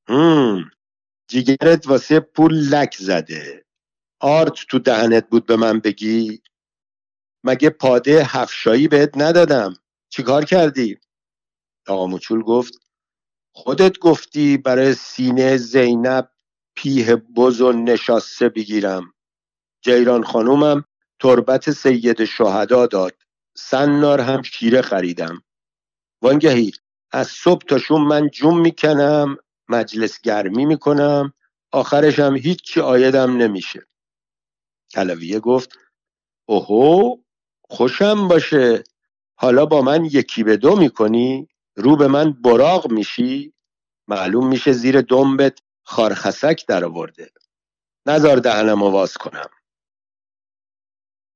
هم 0.09 0.71
جیگرت 1.27 1.87
واسه 1.87 2.19
پول 2.19 2.53
لک 2.53 2.95
زده. 2.99 3.65
آرت 4.19 4.53
تو 4.69 4.79
دهنت 4.79 5.29
بود 5.29 5.45
به 5.45 5.55
من 5.55 5.79
بگی؟ 5.79 6.41
مگه 7.43 7.69
پاده 7.69 8.23
هفشایی 8.23 8.87
بهت 8.87 9.11
ندادم؟ 9.17 9.73
چیکار 10.09 10.45
کردی؟ 10.45 10.99
آقا 11.87 12.07
مچول 12.07 12.41
گفت 12.41 12.73
خودت 13.55 13.99
گفتی 13.99 14.57
برای 14.57 14.93
سینه 14.93 15.57
زینب 15.57 16.29
پیه 16.75 17.15
بز 17.15 17.61
و 17.61 17.71
نشاسته 17.71 18.49
بگیرم. 18.49 19.13
جیران 19.81 20.23
خانومم 20.23 20.85
تربت 21.19 21.71
سید 21.71 22.25
شهدا 22.25 22.87
داد. 22.87 23.15
سنار 23.55 24.21
هم 24.21 24.41
شیره 24.41 24.81
خریدم. 24.81 25.43
وانگهی 26.21 26.71
از 27.11 27.27
صبح 27.27 27.65
تا 27.65 27.77
شون 27.77 28.01
من 28.01 28.29
جون 28.29 28.57
می‌کنم 28.61 29.37
مجلس 29.69 30.21
گرمی 30.21 30.65
می‌کنم 30.65 31.33
آخرشم 31.71 32.35
هیچی 32.35 32.81
آیدم 32.81 33.37
نمیشه. 33.37 33.87
کلویه 34.91 35.39
گفت 35.39 35.79
اوهو 36.45 37.17
خوشم 37.61 38.27
باشه. 38.27 38.83
حالا 39.35 39.65
با 39.65 39.81
من 39.81 40.05
یکی 40.05 40.43
به 40.43 40.57
دو 40.57 40.75
می‌کنی؟ 40.75 41.47
رو 41.75 41.95
به 41.95 42.07
من 42.07 42.31
براغ 42.31 42.91
میشی 42.91 43.53
معلوم 44.07 44.47
میشه 44.47 44.71
زیر 44.71 45.01
دنبت 45.01 45.59
خارخسک 45.83 46.67
در 46.67 46.85
آورده 46.85 47.31
نزار 48.05 48.37
دهنم 48.37 48.83
آواز 48.83 49.13
کنم. 49.17 49.49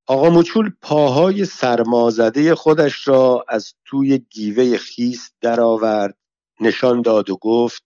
آقا 0.08 0.30
موچول 0.30 0.72
پاهای 0.82 1.46
سرمازده 1.46 2.56
خودش 2.56 3.08
را 3.08 3.46
از 3.48 3.74
توی 3.86 4.18
گیوه 4.18 4.78
خیس 4.78 5.32
درآورد 5.42 6.18
نشان 6.60 7.02
داد 7.02 7.30
و 7.30 7.38
گفت 7.38 7.84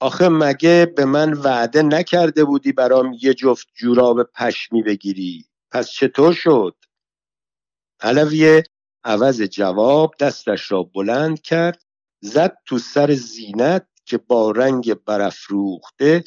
آخه 0.00 0.28
مگه 0.28 0.92
به 0.96 1.04
من 1.04 1.32
وعده 1.32 1.82
نکرده 1.82 2.44
بودی 2.44 2.72
برام 2.72 3.16
یه 3.22 3.34
جفت 3.34 3.66
جوراب 3.74 4.22
پشمی 4.22 4.82
بگیری؟ 4.82 5.44
پس 5.70 5.90
چطور 5.90 6.32
شد؟ 6.32 6.76
علویه 8.00 8.64
عوض 9.06 9.42
جواب 9.42 10.14
دستش 10.20 10.72
را 10.72 10.82
بلند 10.82 11.42
کرد 11.42 11.82
زد 12.20 12.56
تو 12.66 12.78
سر 12.78 13.12
زینت 13.12 13.88
که 14.04 14.18
با 14.18 14.50
رنگ 14.50 14.94
برافروخته 14.94 16.24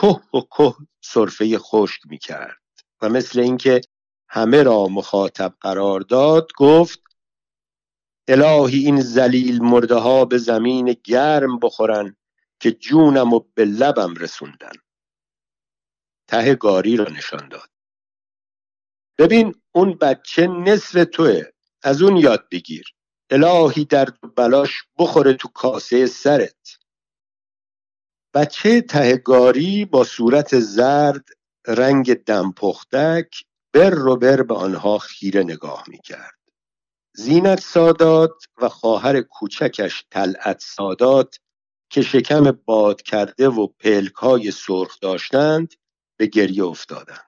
که 0.00 0.06
و 0.06 0.40
که 0.56 0.74
صرفه 1.00 1.58
خشک 1.58 2.00
می‌کرد 2.06 2.58
و 3.02 3.08
مثل 3.08 3.40
اینکه 3.40 3.80
همه 4.28 4.62
را 4.62 4.86
مخاطب 4.86 5.54
قرار 5.60 6.00
داد 6.00 6.48
گفت 6.56 7.00
الهی 8.28 8.78
این 8.78 9.00
زلیل 9.00 9.62
مرده 9.62 9.94
ها 9.94 10.24
به 10.24 10.38
زمین 10.38 10.96
گرم 11.04 11.58
بخورن 11.58 12.16
که 12.60 12.72
جونم 12.72 13.32
و 13.32 13.40
به 13.54 13.64
لبم 13.64 14.14
رسوندن. 14.14 14.72
ته 16.28 16.54
گاری 16.54 16.96
را 16.96 17.04
نشان 17.04 17.48
داد. 17.48 17.70
ببین 19.18 19.54
اون 19.72 19.94
بچه 19.94 20.46
نصف 20.46 21.04
توه. 21.12 21.42
از 21.82 22.02
اون 22.02 22.16
یاد 22.16 22.48
بگیر. 22.50 22.94
الهی 23.30 23.84
در 23.84 24.08
بلاش 24.36 24.82
بخوره 24.98 25.34
تو 25.34 25.48
کاسه 25.48 26.06
سرت. 26.06 26.78
بچه 28.34 28.80
تهگاری 28.80 29.84
با 29.84 30.04
صورت 30.04 30.58
زرد 30.58 31.24
رنگ 31.66 32.14
دمپختک 32.14 33.44
بر 33.72 33.90
رو 33.90 34.16
بر 34.16 34.42
به 34.42 34.54
آنها 34.54 34.98
خیره 34.98 35.42
نگاه 35.42 35.84
می‌کرد. 35.88 36.38
زینت 37.14 37.60
سادات 37.60 38.44
و 38.62 38.68
خواهر 38.68 39.20
کوچکش 39.20 40.04
طلعت 40.10 40.60
سادات 40.60 41.38
که 41.90 42.02
شکم 42.02 42.50
باد 42.50 43.02
کرده 43.02 43.48
و 43.48 43.66
پلک 43.66 44.14
های 44.14 44.50
سرخ 44.50 45.00
داشتند 45.00 45.74
به 46.16 46.26
گریه 46.26 46.64
افتادند. 46.64 47.27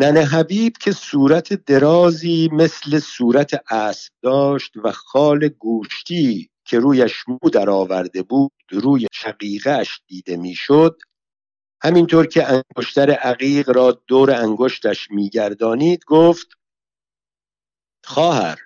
ننه 0.00 0.24
حبیب 0.24 0.72
که 0.80 0.92
صورت 0.92 1.52
درازی 1.52 2.48
مثل 2.52 2.98
صورت 2.98 3.72
اسب 3.72 4.12
داشت 4.22 4.76
و 4.76 4.92
خال 4.92 5.48
گوشتی 5.48 6.50
که 6.64 6.78
رویش 6.78 7.24
مو 7.28 7.50
در 7.52 7.70
آورده 7.70 8.22
بود 8.22 8.52
روی 8.70 9.06
شقیقش 9.12 10.00
دیده 10.06 10.36
می‌شد. 10.36 10.98
همینطور 11.82 12.26
که 12.26 12.46
انگشتر 12.48 13.10
عقیق 13.10 13.70
را 13.70 14.02
دور 14.06 14.30
انگشتش 14.30 15.10
میگردانید 15.10 16.04
گفت 16.04 16.46
خواهر 18.04 18.58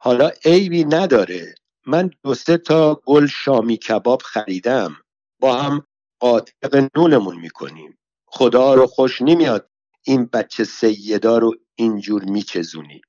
حالا 0.00 0.30
عیبی 0.44 0.84
نداره. 0.84 1.54
من 1.86 2.10
دو 2.22 2.34
سه 2.34 2.56
تا 2.56 3.02
گل 3.06 3.26
شامی 3.26 3.76
کباب 3.76 4.22
خریدم. 4.22 4.96
با 5.40 5.56
هم 5.56 5.86
قاطق 6.20 6.88
نونمون 6.96 7.36
می‌کنیم. 7.36 7.98
خدا 8.26 8.74
رو 8.74 8.86
خوش 8.86 9.22
نمیاد 9.22 9.69
این 10.02 10.26
بچه 10.26 10.64
سیدا 10.64 11.38
رو 11.38 11.54
اینجور 11.74 12.24
میچزونی. 12.24 13.00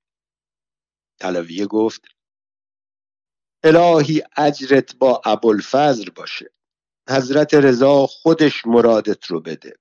تلاویه 1.20 1.66
گفت 1.66 2.02
الهی 3.64 4.24
اجرت 4.38 4.96
با 4.96 5.22
ابوالفضل 5.26 6.10
باشه. 6.10 6.54
حضرت 7.10 7.54
رضا 7.54 8.08
خودش 8.08 8.66
مرادت 8.66 9.26
رو 9.26 9.42
بده. 9.42 9.76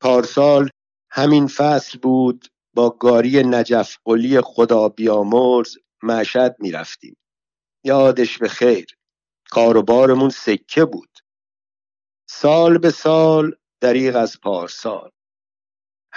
پارسال 0.00 0.70
همین 1.10 1.46
فصل 1.46 1.98
بود 1.98 2.46
با 2.74 2.90
گاری 2.90 3.42
نجف 3.42 3.96
قلی 4.04 4.40
خدا 4.40 4.88
بیامرز 4.88 5.76
معشد 6.02 6.56
می‌رفتیم. 6.58 7.16
یادش 7.84 8.38
به 8.38 8.48
خیر 8.48 8.86
کاروبارمون 9.50 10.30
سکه 10.30 10.84
بود. 10.84 11.18
سال 12.28 12.78
به 12.78 12.90
سال 12.90 13.56
دریغ 13.80 14.16
از 14.16 14.40
پارسال. 14.40 15.10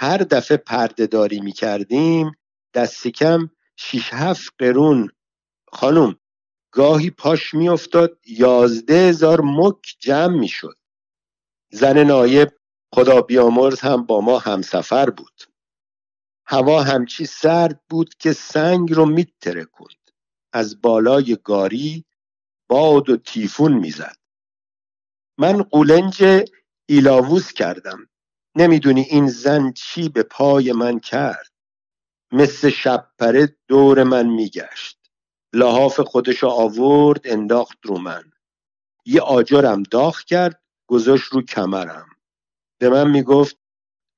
هر 0.02 0.16
دفعه 0.16 0.56
پرده 0.56 1.06
داری 1.06 1.40
می 1.40 1.52
کردیم 1.52 2.32
دست 2.74 3.08
کم 3.08 3.50
شیش 3.76 4.12
هفت 4.12 4.52
قرون. 4.58 5.10
خانم 5.72 6.16
گاهی 6.70 7.10
پاش 7.10 7.54
میافتاد 7.54 8.18
یازده 8.26 8.94
هزار 8.94 9.40
مک 9.40 9.96
جمع 9.98 10.36
می‌شد. 10.36 10.76
زن 11.70 12.04
نایب 12.04 12.48
خدا 12.94 13.20
بیامرز 13.20 13.80
هم 13.80 14.06
با 14.06 14.20
ما 14.20 14.38
همسفر 14.38 15.10
بود. 15.10 15.42
هوا 16.46 16.82
همچی 16.82 17.26
سرد 17.26 17.80
بود 17.90 18.14
که 18.14 18.32
سنگ 18.32 18.92
رو 18.92 19.06
میتره 19.06 19.64
کند 19.64 20.10
از 20.52 20.80
بالای 20.80 21.38
گاری 21.44 22.04
باد 22.68 23.10
و 23.10 23.16
تیفون 23.16 23.72
می‌زد. 23.72 24.16
من 25.38 25.62
قولنج 25.62 26.24
ایلاووز 26.86 27.52
کردم. 27.52 28.08
نمی‌دونی 28.56 29.00
این 29.00 29.28
زن 29.28 29.72
چی 29.72 30.08
به 30.08 30.22
پای 30.22 30.72
من 30.72 30.98
کرد. 31.00 31.52
مثل 32.32 32.70
شبپره 32.70 33.56
دور 33.68 34.02
من 34.02 34.26
میگشت. 34.26 34.98
لحاف 35.52 36.00
خودشو 36.00 36.48
آورد 36.48 37.20
انداخت 37.24 37.78
رو 37.84 37.98
من. 37.98 38.32
یه 39.06 39.20
آجرم 39.20 39.82
داغ 39.82 40.18
کرد 40.20 40.62
گذاشت 40.86 41.32
رو 41.32 41.42
کمرم. 41.42 42.08
به 42.78 42.88
من 42.88 43.10
می‌گفت 43.10 43.58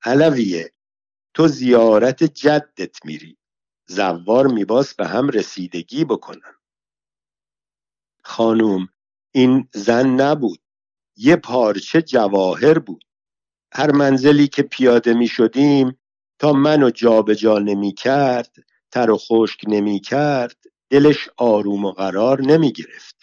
علویه 0.05 0.73
تو 1.33 1.47
زیارت 1.47 2.23
جدت 2.23 3.05
میری. 3.05 3.37
زوار 3.87 4.47
میباس 4.47 4.95
به 4.95 5.07
هم 5.07 5.29
رسیدگی 5.29 6.05
بکنن 6.05 6.55
خانوم 8.23 8.89
این 9.31 9.69
زن 9.73 10.07
نبود. 10.07 10.59
یه 11.17 11.35
پارچه 11.35 12.01
جواهر 12.01 12.79
بود. 12.79 13.05
هر 13.73 13.91
منزلی 13.91 14.47
که 14.47 14.63
پیاده 14.63 15.13
می 15.13 15.27
شدیم 15.27 15.99
تا 16.39 16.53
منو 16.53 16.89
جابجا 16.89 17.59
نمی 17.59 17.93
کرد 17.93 18.55
تر 18.91 19.09
و 19.09 19.17
خشک 19.17 19.61
نمی 19.67 19.99
کرد 19.99 20.57
دلش 20.89 21.29
آروم 21.37 21.85
و 21.85 21.91
قرار 21.91 22.41
نمی 22.41 22.71
گرفت. 22.71 23.15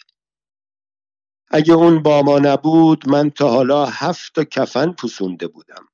اگه 1.51 1.73
اون 1.73 2.03
با 2.03 2.21
ما 2.21 2.39
نبود 2.39 3.09
من 3.09 3.29
تا 3.29 3.49
حالا 3.49 3.85
هفت 3.85 4.35
تا 4.35 4.43
کفن 4.43 4.91
پوسونده 4.91 5.47
بودم. 5.47 5.87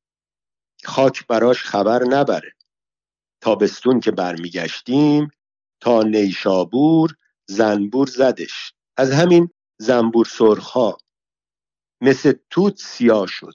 خاک 0.86 1.28
براش 1.28 1.64
خبر 1.64 2.04
نبره. 2.04 2.54
تابستون 3.42 4.00
که 4.00 4.12
برمیگشتیم 4.12 5.32
تا 5.82 6.04
نیشابور 6.04 7.16
زنبور 7.46 8.08
زدش. 8.08 8.74
از 8.98 9.12
همین 9.12 9.50
زنبور 9.78 10.26
سرخها 10.26 10.98
مثل 12.02 12.34
توت 12.50 12.78
سیاه 12.78 13.28
شد. 13.28 13.54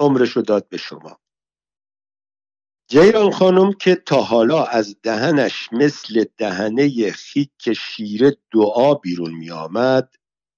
عمرشو 0.00 0.40
داد 0.40 0.68
به 0.68 0.76
شما. 0.76 1.20
جیران 2.88 3.30
خانم 3.32 3.72
که 3.72 3.94
تا 3.94 4.22
حالا 4.22 4.64
از 4.64 4.96
دهنش 5.02 5.68
مثل 5.72 6.24
دهنه 6.38 7.12
خیک 7.12 7.72
شیره 7.76 8.36
دعا 8.52 8.94
بیرون 8.94 9.34
می 9.34 9.50
آمد 9.50 10.14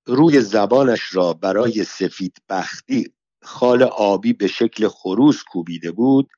روی 0.07 0.41
زبانش 0.41 1.15
را 1.15 1.33
برای 1.33 1.85
سفید 1.85 2.39
بختی 2.49 3.13
خال 3.43 3.83
آبی 3.83 4.33
به 4.33 4.47
شکل 4.47 4.89
خروس 4.89 5.43
کوبیده 5.43 5.93
بود 5.93 6.31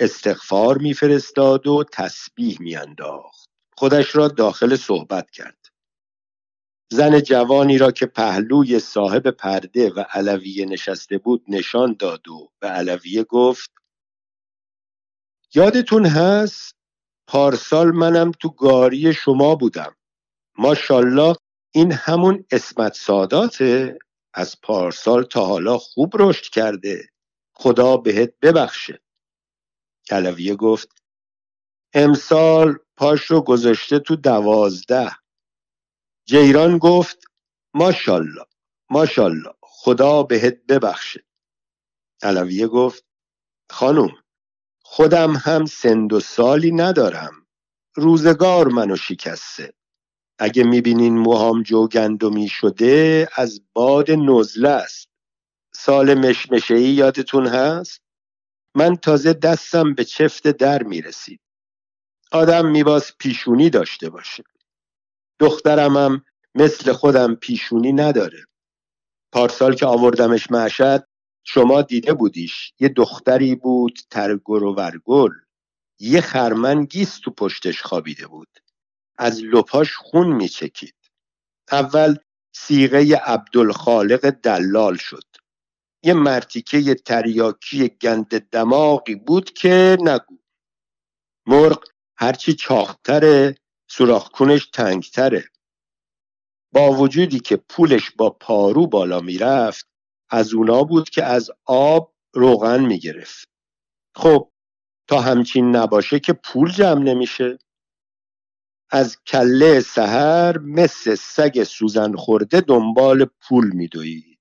استغفار 0.00 0.78
میفرستاد 0.78 1.66
و 1.66 1.84
تسبیح 1.92 2.56
میانداخت. 2.60 3.50
خودش 3.76 4.16
را 4.16 4.28
داخل 4.28 4.76
صحبت 4.76 5.30
کرد. 5.30 5.63
زن 6.94 7.20
جوانی 7.20 7.78
را 7.78 7.90
که 7.90 8.06
پهلوی 8.06 8.78
صاحب 8.78 9.30
پرده 9.30 9.90
و 9.90 10.04
علویه 10.10 10.66
نشسته 10.66 11.18
بود 11.18 11.44
نشان 11.48 11.96
داد 11.98 12.28
و 12.28 12.48
به 12.60 12.68
علویه 12.68 13.24
گفت 13.24 13.70
یادتون 15.54 16.06
هست 16.06 16.74
پارسال 17.26 17.90
منم 17.90 18.30
تو 18.30 18.48
گاری 18.48 19.12
شما 19.12 19.54
بودم. 19.54 19.96
ماشالله 20.58 21.36
این 21.74 21.92
همون 21.92 22.44
اسمت 22.50 22.94
ساداته. 22.94 23.98
از 24.34 24.60
پارسال 24.60 25.22
تا 25.22 25.46
حالا 25.46 25.78
خوب 25.78 26.12
رشد 26.14 26.52
کرده. 26.52 27.08
خدا 27.52 27.96
بهت 27.96 28.34
ببخشه. 28.42 29.00
کلویه 30.08 30.54
گفت 30.54 30.88
امسال 31.94 32.78
پاش 32.96 33.24
رو 33.24 33.40
گذاشته 33.40 33.98
تو 33.98 34.16
دوازده. 34.16 35.23
جیران 36.26 36.78
گفت 36.78 37.24
ماشالله 37.74 38.44
ماشالله 38.90 39.54
خدا 39.62 40.22
بهت 40.22 40.66
ببخشه. 40.66 41.24
علویه 42.22 42.66
گفت 42.66 43.04
خانم 43.70 44.10
خودم 44.82 45.36
هم 45.36 45.66
سند 45.66 46.12
و 46.12 46.20
سالی 46.20 46.72
ندارم. 46.72 47.46
روزگار 47.94 48.68
منو 48.68 48.96
شکسته. 48.96 49.74
اگه 50.38 50.64
می‌بینین 50.64 51.18
موهام 51.18 51.62
جو 51.62 51.88
گندمی 51.88 52.48
شده 52.48 53.28
از 53.36 53.62
باد 53.72 54.10
نزله 54.10 54.68
است. 54.68 55.08
سال 55.74 56.14
مشمشه 56.14 56.74
ای 56.74 56.90
یادتون 56.90 57.46
هست؟ 57.46 58.02
من 58.74 58.96
تازه 58.96 59.32
دستم 59.32 59.94
به 59.94 60.04
چفت 60.04 60.48
در 60.48 60.82
می‌رسید. 60.82 61.40
آدم 62.32 62.66
میباس 62.70 63.12
پیشونی 63.18 63.70
داشته 63.70 64.10
باشه. 64.10 64.44
دخترم 65.44 65.96
هم 65.96 66.24
مثل 66.54 66.92
خودم 66.92 67.34
پیشونی 67.34 67.92
نداره. 67.92 68.44
پارسال 69.32 69.74
که 69.74 69.86
آوردمش 69.86 70.50
معشد 70.50 71.06
شما 71.44 71.82
دیده 71.82 72.14
بودیش. 72.14 72.72
یه 72.80 72.88
دختری 72.88 73.54
بود 73.54 73.98
ترگر 74.10 74.62
و 74.62 74.74
ورگل 74.74 75.30
یه 76.00 76.20
خرمن 76.20 76.84
گیست 76.84 77.20
تو 77.22 77.30
پشتش 77.30 77.82
خوابیده 77.82 78.26
بود. 78.26 78.48
از 79.18 79.42
لپاش 79.42 79.96
خون 79.96 80.32
میچکید. 80.32 80.94
اول 81.72 82.16
سیغه 82.52 83.16
عبدالخالق 83.16 84.30
دلال 84.30 84.96
شد. 84.96 85.26
یه 86.02 86.14
مرتیکه 86.14 86.94
تریاکی 86.94 87.88
گند 87.88 88.38
دماغی 88.38 89.14
بود 89.14 89.52
که 89.52 89.96
نگو. 90.00 90.38
مرغ 91.46 91.84
هرچی 92.16 92.54
چاختره 92.54 93.56
سوراخکونش 93.90 94.66
تنگتره. 94.66 95.44
با 96.72 96.92
وجودی 96.92 97.40
که 97.40 97.56
پولش 97.56 98.10
با 98.10 98.30
پارو 98.30 98.86
بالا 98.86 99.20
می‌رفت 99.20 99.88
از 100.30 100.54
اونا 100.54 100.84
بود 100.84 101.10
که 101.10 101.24
از 101.24 101.50
آب 101.64 102.14
روغن 102.34 102.84
می‌گرفت. 102.84 103.48
خب 104.16 104.50
تا 105.08 105.20
همچین 105.20 105.76
نباشه 105.76 106.20
که 106.20 106.32
پول 106.32 106.70
جمع 106.70 107.02
نمیشه. 107.02 107.58
از 108.90 109.16
کله 109.26 109.80
سهر 109.80 110.58
مثل 110.58 111.14
سگ 111.14 111.64
سوزن 111.64 112.16
خورده 112.16 112.60
دنبال 112.60 113.26
پول 113.40 113.70
میدوید. 113.72 114.38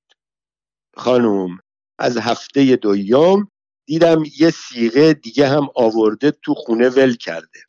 خانوم 0.97 1.59
از 1.99 2.17
هفته 2.17 2.75
دویم 2.75 3.51
دیدم 3.87 4.23
یه 4.39 4.49
سیغه 4.49 5.13
دیگه 5.13 5.47
هم 5.47 5.67
آورده 5.75 6.31
تو 6.31 6.53
خونه 6.53 6.89
ول 6.89 7.15
کرده. 7.15 7.59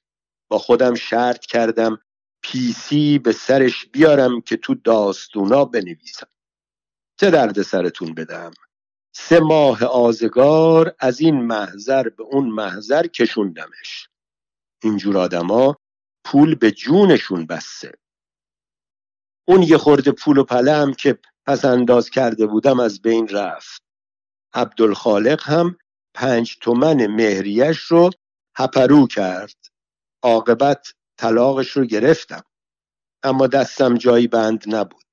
با 0.48 0.58
خودم 0.58 0.94
شرط 0.94 1.46
کردم 1.46 1.98
پیسی 2.42 3.18
به 3.18 3.32
سرش 3.32 3.86
بیارم 3.86 4.40
که 4.40 4.56
تو 4.56 4.74
داستونا 4.74 5.64
بنویسم. 5.64 6.28
چه 7.20 7.30
درد 7.30 7.62
سرتون 7.62 8.14
بدم؟ 8.14 8.50
سه 9.12 9.40
ماه 9.40 9.84
آزگار 9.84 10.94
از 10.98 11.20
این 11.20 11.42
محضر 11.42 12.08
به 12.08 12.22
اون 12.22 12.48
محضر 12.48 13.06
کشوندمش. 13.06 14.08
اینجور 14.82 15.18
آدما 15.18 15.76
پول 16.24 16.54
به 16.54 16.70
جونشون 16.70 17.46
بسته. 17.46 17.92
اون 19.48 19.62
یه 19.62 19.78
خورده 19.78 20.12
پول 20.12 20.38
و 20.38 20.44
پله 20.44 20.72
هم 20.72 20.94
که 20.94 21.18
پس 21.46 21.64
انداز 21.64 22.10
کرده 22.10 22.46
بودم 22.46 22.80
از 22.80 23.02
بین 23.02 23.28
رفت. 23.28 23.82
عبدالخالق 24.54 25.42
هم 25.42 25.78
پنج 26.14 26.58
تومن 26.60 27.06
مهریش 27.06 27.78
رو 27.78 28.10
هپرو 28.56 29.06
کرد. 29.06 29.73
عاقبت 30.24 30.86
طلاقش 31.18 31.70
رو 31.70 31.84
گرفتم. 31.84 32.42
اما 33.22 33.46
دستم 33.46 33.94
جایی 33.94 34.28
بند 34.28 34.64
نبود. 34.74 35.04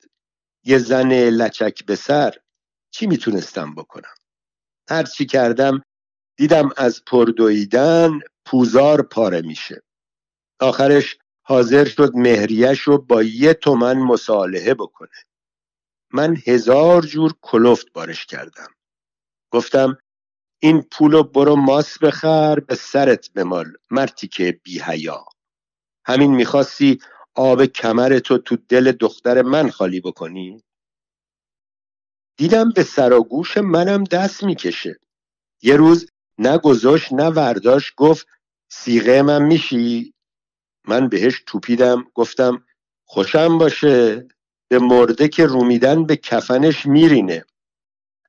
یه 0.65 0.77
زن 0.77 1.13
لچک 1.13 1.85
به 1.85 1.95
سر. 1.95 2.33
چی 2.91 3.07
می‌تونستم 3.07 3.75
بکنم؟ 3.75 4.15
هر 4.89 5.03
چی 5.03 5.25
کردم 5.25 5.83
دیدم 6.37 6.69
از 6.77 7.05
پردویدن 7.05 8.19
پوزار 8.45 9.01
پاره 9.01 9.41
میشه. 9.41 9.83
آخرش 10.61 11.17
حاضر 11.43 11.85
شد 11.85 12.11
مهریش 12.15 12.81
رو 12.81 12.97
با 12.97 13.23
یه 13.23 13.53
تومن 13.53 13.97
مصالحه 13.97 14.73
بکنه. 14.73 15.09
من 16.13 16.37
هزار 16.47 17.01
جور 17.01 17.33
کلفت 17.41 17.93
بارش 17.93 18.25
کردم. 18.25 18.69
گفتم 19.51 19.97
این 20.63 20.81
پولو 20.81 21.23
برو 21.23 21.55
ماس 21.55 21.97
بخر 21.97 22.59
به 22.59 22.75
سرت 22.75 23.33
بمال 23.33 23.73
مرتی 23.91 24.27
که 24.27 24.59
بی 24.63 24.79
حیا. 24.79 25.25
همین 26.05 26.35
می‌خواستی 26.35 26.99
آب 27.35 27.65
کمرتو 27.65 28.37
تو 28.37 28.57
دل 28.69 28.91
دختر 28.91 29.41
من 29.41 29.69
خالی 29.69 30.01
بکنی؟ 30.01 30.63
دیدم 32.37 32.69
به 32.69 32.83
سر 32.83 33.13
و 33.13 33.23
گوش 33.23 33.57
منم 33.57 34.03
دست 34.03 34.43
می‌کشه. 34.43 34.99
یه 35.61 35.75
روز 35.75 36.09
نه 36.37 36.59
نه 37.11 37.25
ورداش 37.25 37.93
گفت 37.97 38.27
سیغه 38.69 39.21
من 39.21 39.43
میشی؟ 39.43 40.13
من 40.87 41.09
بهش 41.09 41.43
توپیدم 41.45 42.05
گفتم 42.13 42.65
خوشم 43.05 43.57
باشه. 43.57 44.27
به 44.67 44.79
مرده 44.79 45.27
که 45.27 45.45
رومیدن 45.45 46.05
به 46.05 46.15
کفنش 46.15 46.85
میرینه. 46.85 47.45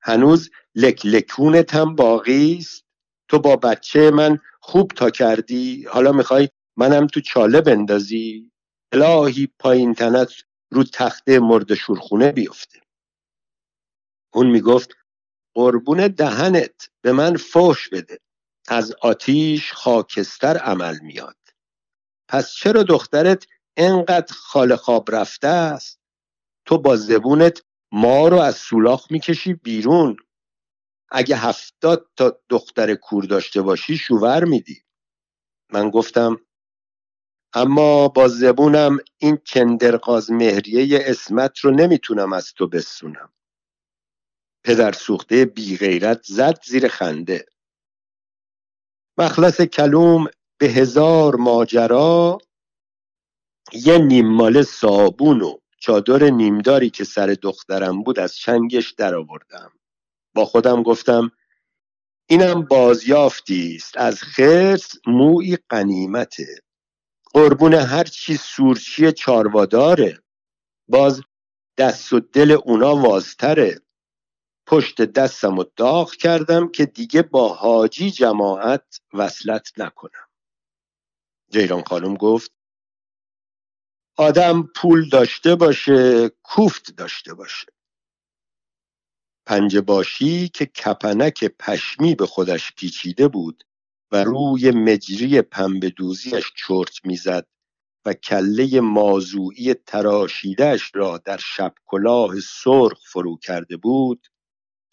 هنوز 0.03 0.51
لکلکونت 0.74 1.74
هم 1.74 1.94
باقی 1.94 2.56
است. 2.58 2.85
تو 3.28 3.38
با 3.38 3.56
بچه 3.56 4.11
من 4.11 4.38
خوب 4.61 4.92
تا 4.96 5.11
کردی. 5.11 5.85
حالا 5.85 6.12
می‌خوای 6.12 6.48
منم 6.76 7.06
تو 7.06 7.20
چاله 7.20 7.61
بندازی؟ 7.61 8.52
الهی 8.92 9.48
پایین 9.58 9.94
تنت 9.94 10.32
رو 10.70 10.85
تخته 10.85 11.40
مرد 11.40 11.74
شورخونه 11.74 12.32
بیفته. 12.32 12.80
اون 14.35 14.46
می‌گفت 14.46 14.90
قربون 15.54 16.08
دهنت 16.08 16.88
به 17.02 17.12
من 17.12 17.37
فوش 17.37 17.88
بده. 17.88 18.18
از 18.68 18.94
آتیش 19.02 19.72
خاکستر 19.72 20.56
عمل 20.56 20.98
میاد. 21.02 21.37
پس 22.28 22.52
چرا 22.52 22.82
دخترت 22.82 23.46
انقدر 23.76 24.35
خال 24.35 24.76
خواب 24.76 25.14
رفته 25.14 25.48
است؟ 25.48 26.00
تو 26.66 26.78
با 26.78 26.96
زبونت 26.96 27.62
ما 27.92 28.28
رو 28.28 28.37
از 28.38 28.56
سولاخ 28.56 29.11
می‌کشی 29.11 29.54
بیرون. 29.54 30.16
اگه 31.14 31.37
هفتاد 31.37 32.11
تا 32.16 32.40
دختر 32.48 32.94
کور 32.94 33.25
داشته 33.25 33.62
باشی 33.62 33.96
شوور 33.96 34.44
میدی. 34.44 34.83
من 35.72 35.90
گفتم 35.90 36.40
اما 37.55 38.09
با 38.09 38.29
زبونم 38.29 38.98
این 39.18 39.37
کندرقاز 39.37 40.31
مهریه 40.31 40.98
اسمت 41.07 41.59
رو 41.59 41.70
نمی‌تونم 41.70 42.33
از 42.33 42.53
تو 42.55 42.68
بسونم. 42.68 43.33
پدر 44.64 44.92
سوخته 44.92 45.44
بی 45.44 45.77
غیرت 45.77 46.22
زد 46.22 46.59
زیر 46.64 46.88
خنده. 46.88 47.46
مخلص 49.18 49.61
کلوم 49.61 50.27
به 50.59 50.66
هزار 50.66 51.37
ماجرا 51.37 52.38
یه 53.72 53.98
نیمماله 53.98 54.62
صابون 54.62 55.40
و 55.40 55.59
چادر 55.79 56.31
نیمداری 56.31 56.90
که 56.90 57.05
سر 57.05 57.27
دخترم 57.27 58.03
بود 58.03 58.18
از 58.18 58.37
چنگش 58.37 58.92
در 58.92 59.14
آوردم 59.14 59.72
با 60.35 60.45
خودم 60.45 60.83
گفتم 60.83 61.33
اینم 62.27 62.62
بازیافتی 62.62 63.77
است. 63.77 63.99
از 63.99 64.23
خرس 64.23 64.92
موی 65.07 65.59
قنیمته 65.68 66.47
قربون 67.35 67.75
هر 67.75 68.05
چی 68.05 68.37
سورچی 68.37 69.12
چارواداره. 69.12 70.23
باز 70.88 71.23
دست 71.79 72.12
و 72.12 72.21
دل 72.21 72.59
اونا 72.64 72.97
وازتره. 72.97 73.81
پشت 74.66 75.03
دستم 75.03 75.59
و 75.59 75.64
داغ 75.77 76.12
کردم 76.12 76.68
که 76.68 76.87
دیگه 76.87 77.23
با 77.23 77.55
حاجی 77.55 78.11
جماعت 78.11 79.01
وصلت 79.14 79.73
نکنم. 79.79 80.29
جیران 81.51 81.83
خانم 81.83 82.14
گفت 82.14 82.53
آدم 84.16 84.62
پول 84.77 85.09
داشته 85.09 85.55
باشه 85.55 86.29
کوفت 86.29 86.97
داشته 86.97 87.35
باشه. 87.35 87.66
پنجه 89.46 89.81
باشی 89.81 90.48
که 90.48 90.66
کپنک 90.66 91.44
پشمی 91.44 92.14
به 92.14 92.26
خودش 92.26 92.72
پیچیده 92.76 93.28
بود 93.28 93.64
و 94.12 94.24
روی 94.24 94.70
مجری 94.70 95.42
پنبه 95.42 95.90
دوزیش 95.90 96.52
چرت 96.57 97.07
می‌زد 97.07 97.46
و 98.07 98.14
کله 98.14 98.81
مازوعی 98.81 99.74
تراشیدش 99.74 100.90
را 100.94 101.18
در 101.18 101.37
شب 101.37 101.74
کلاه 101.87 102.40
سرخ 102.40 103.00
فرو 103.12 103.37
کرده 103.37 103.76
بود 103.76 104.28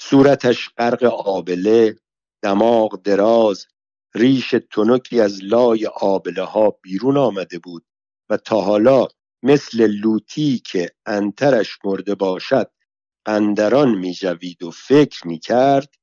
صورتش 0.01 0.69
غرق 0.77 1.03
آبله 1.03 1.95
دماغ 2.43 3.01
دراز 3.01 3.67
ریش 4.15 4.55
تنکی 4.71 5.21
از 5.21 5.43
لای 5.43 5.87
آبله 5.87 6.43
ها 6.43 6.69
بیرون 6.81 7.17
آمده 7.17 7.59
بود 7.59 7.85
و 8.29 8.37
تا 8.37 8.61
حالا 8.61 9.07
مثل 9.43 9.87
لوتی 9.87 10.59
که 10.59 10.91
انترش 11.05 11.77
مرده 11.83 12.15
باشد 12.15 12.71
اندران 13.29 13.95
می 13.95 14.13
جوید 14.13 14.63
و 14.63 14.71
فکر 14.71 15.27
می 15.27 15.39
کرد 15.39 15.95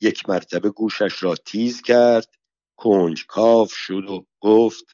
یک 0.00 0.28
مرتبه 0.28 0.70
گوشش 0.70 1.22
را 1.22 1.34
تیز 1.34 1.82
کرد 1.82 2.28
کنج 2.76 3.26
کاف 3.26 3.72
شد 3.72 4.04
و 4.04 4.26
گفت 4.40 4.84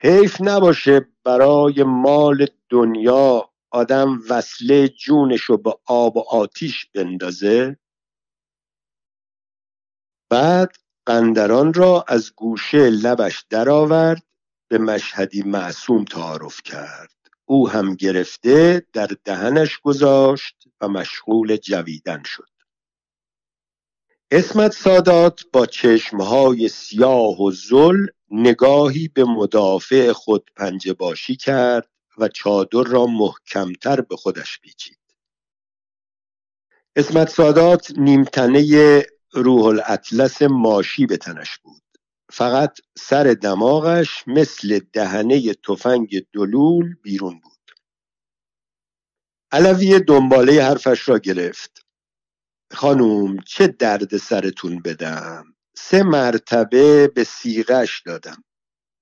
حیف 0.00 0.36
نباشه 0.40 1.08
برای 1.24 1.82
مال 1.82 2.46
دنیا 2.68 3.50
آدم 3.70 4.20
وصله 4.30 4.88
جونش 4.88 5.40
رو 5.40 5.56
به 5.56 5.74
آب 5.86 6.16
و 6.16 6.20
آتیش 6.20 6.86
بندازه. 6.86 7.78
بعد 10.30 10.76
قندران 11.06 11.74
را 11.74 12.04
از 12.08 12.32
گوشه 12.34 12.90
لبش 12.90 13.46
درآورد 13.50 14.22
به 14.68 14.78
مشهدی 14.78 15.42
معصوم 15.42 16.04
تعارف 16.04 16.62
کرد. 16.62 17.23
او 17.44 17.68
هم 17.68 17.94
گرفته 17.94 18.86
در 18.92 19.10
دهنش 19.24 19.78
گذاشت 19.78 20.64
و 20.80 20.88
مشغول 20.88 21.56
جویدن 21.56 22.22
شد. 22.24 22.48
اسمت 24.30 24.72
سادات 24.72 25.44
با 25.52 25.66
چشمهای 25.66 26.68
سیاه 26.68 27.42
و 27.42 27.50
زل 27.50 28.06
نگاهی 28.30 29.08
به 29.08 29.24
مدافع 29.24 30.12
خود 30.12 30.50
پنجه 30.56 30.92
باشی 30.92 31.36
کرد 31.36 31.90
و 32.18 32.28
چادر 32.28 32.82
را 32.82 33.06
محکمتر 33.06 34.00
به 34.00 34.16
خودش 34.16 34.60
پیچید. 34.60 34.98
اسمت 36.96 37.28
سادات 37.28 37.90
نیمتنه 37.98 39.02
روح 39.32 39.64
الاطلس 39.64 40.42
ماشی 40.42 41.06
به 41.06 41.16
تنش 41.16 41.58
بود. 41.58 41.83
فقط 42.36 42.78
سر 42.98 43.24
دماغش 43.42 44.24
مثل 44.26 44.80
دهنه 44.92 45.54
تفنگ 45.54 46.26
دلول 46.32 46.94
بیرون 47.02 47.40
بود. 47.40 47.70
علوی 49.52 50.00
دنباله 50.00 50.62
حرفش 50.62 51.08
را 51.08 51.18
گرفت. 51.18 51.86
خانوم 52.72 53.38
چه 53.38 53.66
درد 53.66 54.16
سرتون 54.16 54.82
بدم؟ 54.82 55.44
سه 55.76 56.02
مرتبه 56.02 57.08
به 57.08 57.24
سیغش 57.24 58.02
دادم. 58.06 58.44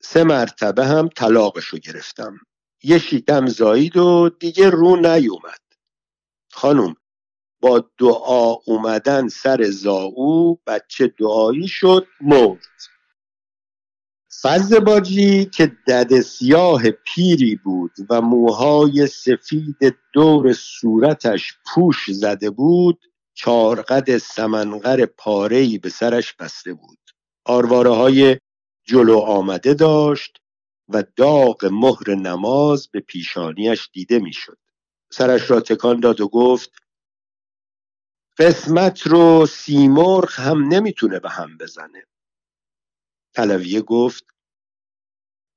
سه 0.03 0.25
مرتبه 0.25 0.87
هم 0.87 1.09
طلاقشو 1.09 1.79
گرفتم. 1.79 2.37
یه 2.83 2.99
شیطم 2.99 3.47
زایید 3.47 3.97
و 3.97 4.31
دیگه 4.40 4.71
رو 4.71 4.97
نیومد. 4.97 5.61
خانوم 6.53 6.97
با 7.61 7.90
دعا 7.99 8.53
اومدن 8.66 9.29
سر 9.29 9.71
زاو 9.71 10.61
بچه 10.66 11.09
دعایی 11.09 11.68
شد 11.68 12.07
مرد. 12.21 12.91
فز 14.40 14.75
باجی 14.75 15.45
که 15.45 15.66
دد 15.66 16.21
سیاه 16.21 16.90
پیری 16.90 17.57
بود 17.57 17.92
و 18.11 18.21
موهای 18.21 19.07
سفید 19.07 19.97
دور 20.12 20.53
صورتش 20.53 21.55
پوش 21.66 22.11
زده 22.11 22.51
بود 22.51 23.01
چارقد 23.35 24.18
سمنغر 24.18 25.07
پارهی 25.07 25.79
به 25.79 25.88
سرش 25.88 26.33
بسته 26.33 26.75
بود 26.75 26.99
آرواره 27.45 27.90
های 27.90 28.38
جلو 28.85 29.18
آمده 29.18 29.75
داشت 29.75 30.38
و 30.88 31.05
داغ 31.16 31.64
مهر 31.73 32.14
نماز 32.14 32.88
به 32.88 33.01
پیشانیش 33.01 33.90
دیده 33.92 34.18
می‌شد. 34.18 34.59
سرش 35.12 35.51
را 35.51 35.61
تکان 35.61 36.01
داد 36.01 36.21
و 36.21 36.29
گفت 36.29 36.71
قسمت 38.38 39.07
رو 39.07 39.47
سیمرغ 39.47 40.31
هم 40.33 40.68
نمی‌تونه 40.68 41.18
به 41.18 41.31
هم 41.31 41.59
بزنه 41.59 42.07
علویه 43.37 43.81
گفت 43.81 44.25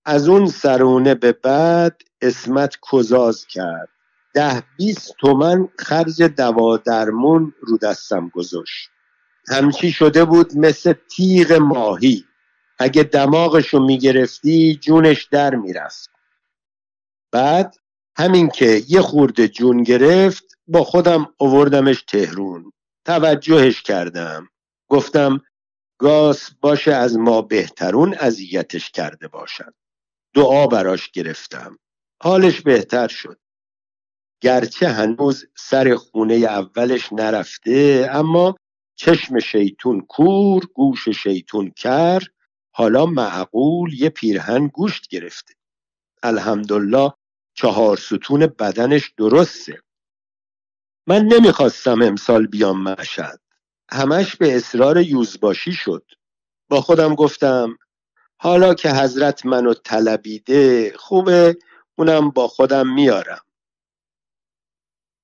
از 0.05 0.27
اون 0.29 0.47
سرونه 0.47 1.15
به 1.15 1.31
بعد 1.31 2.01
اسمت 2.21 2.77
کزاز 2.91 3.45
کرد؟ 3.45 3.89
ده 4.33 4.63
بیست 4.77 5.15
تومن 5.19 5.69
خرج 5.79 6.23
دوا 6.23 6.77
درمون 6.77 7.53
رو 7.61 7.77
دستم 7.77 8.29
گذاشت. 8.29 8.89
همچی 9.47 9.91
شده 9.91 10.25
بود 10.25 10.57
مثل 10.57 10.93
تیغ 11.09 11.51
ماهی. 11.51 12.25
اگه 12.79 13.03
دماغشو 13.03 13.79
می‌گرفتی 13.79 14.75
جونش 14.75 15.23
در 15.23 15.55
می‌رفت. 15.55 16.09
بعد 17.31 17.75
همین 18.17 18.49
که 18.49 18.81
یه 18.87 19.01
خورده 19.01 19.47
جون 19.47 19.83
گرفت 19.83 20.43
با 20.67 20.83
خودم 20.83 21.27
اووردمش 21.37 22.01
تهرون. 22.01 22.71
توجهش 23.05 23.81
کردم. 23.81 24.49
گفتم 24.89 25.41
گاس 25.97 26.51
باشه 26.61 26.93
از 26.93 27.17
ما 27.17 27.41
بهترون 27.41 28.15
اذیتش 28.19 28.91
کرده 28.91 29.27
باشد 29.27 29.73
دعا 30.35 30.67
براش 30.67 31.11
گرفتم. 31.11 31.79
حالش 32.23 32.61
بهتر 32.61 33.07
شد. 33.07 33.39
گرچه 34.41 34.89
هنوز 34.89 35.45
سر 35.57 35.95
خونه 35.95 36.33
اولش 36.33 37.13
نرفته 37.13 38.09
اما 38.11 38.55
چشم 38.95 39.39
شیطون 39.39 40.01
کور 40.01 40.65
گوش 40.65 41.09
شیطون 41.09 41.69
کر 41.69 42.23
حالا 42.75 43.05
معقول 43.05 43.93
یه 43.93 44.09
پیرهن 44.09 44.67
گوشت 44.67 45.07
گرفته. 45.07 45.53
الحمدلله 46.23 47.13
چهار 47.53 47.97
ستون 47.97 48.47
بدنش 48.47 49.13
درسته. 49.17 49.81
من 51.07 51.25
نمی‌خواستم 51.25 52.01
امسال 52.01 52.47
بیام 52.47 52.83
مشهد. 52.83 53.41
همش 53.91 54.35
به 54.35 54.55
اصرار 54.55 55.01
یوزباشی 55.01 55.73
شد. 55.73 56.11
با 56.69 56.81
خودم 56.81 57.15
گفتم 57.15 57.77
حالا 58.37 58.73
که 58.73 58.91
حضرت 58.91 59.45
منو 59.45 59.73
طلبیده 59.73 60.93
خوبه 60.97 61.57
اونم 61.95 62.29
با 62.29 62.47
خودم 62.47 62.93
میارم. 62.93 63.41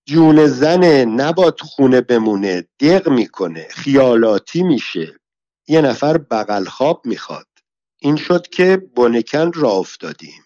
جون 0.06 0.48
زن 0.48 0.84
نباد 1.06 1.60
خونه 1.60 2.02
بمونه 2.02 2.68
دق 2.80 3.10
می‌کنه 3.10 3.68
خیالاتی 3.72 4.64
میشه. 4.64 5.20
یه 5.68 5.82
نفر 5.82 6.18
بغل 6.18 6.66
خواب 6.66 7.02
می‌خواد. 7.06 7.48
این 8.02 8.16
شد 8.16 8.48
که 8.48 8.78
بنکن 8.96 9.52
را 9.54 9.72
افتادیم. 9.72 10.44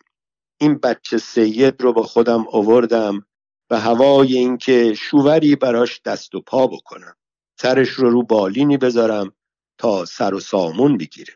این 0.57 0.77
بچه 0.77 1.17
سید 1.17 1.81
رو 1.81 1.93
با 1.93 2.03
خودم 2.03 2.45
آوردم 2.51 3.25
و 3.69 3.79
هوای 3.79 4.37
اینکه 4.37 4.93
شووری 4.93 5.55
براش 5.55 6.01
دست 6.05 6.35
و 6.35 6.41
پا 6.41 6.67
بکنم. 6.67 7.15
سرش 7.61 7.89
رو 7.89 8.09
رو 8.09 8.23
بالینی 8.23 8.77
بذارم 8.77 9.33
تا 9.79 10.05
سر 10.05 10.33
و 10.33 10.39
سامون 10.39 10.97
بگیره. 10.97 11.33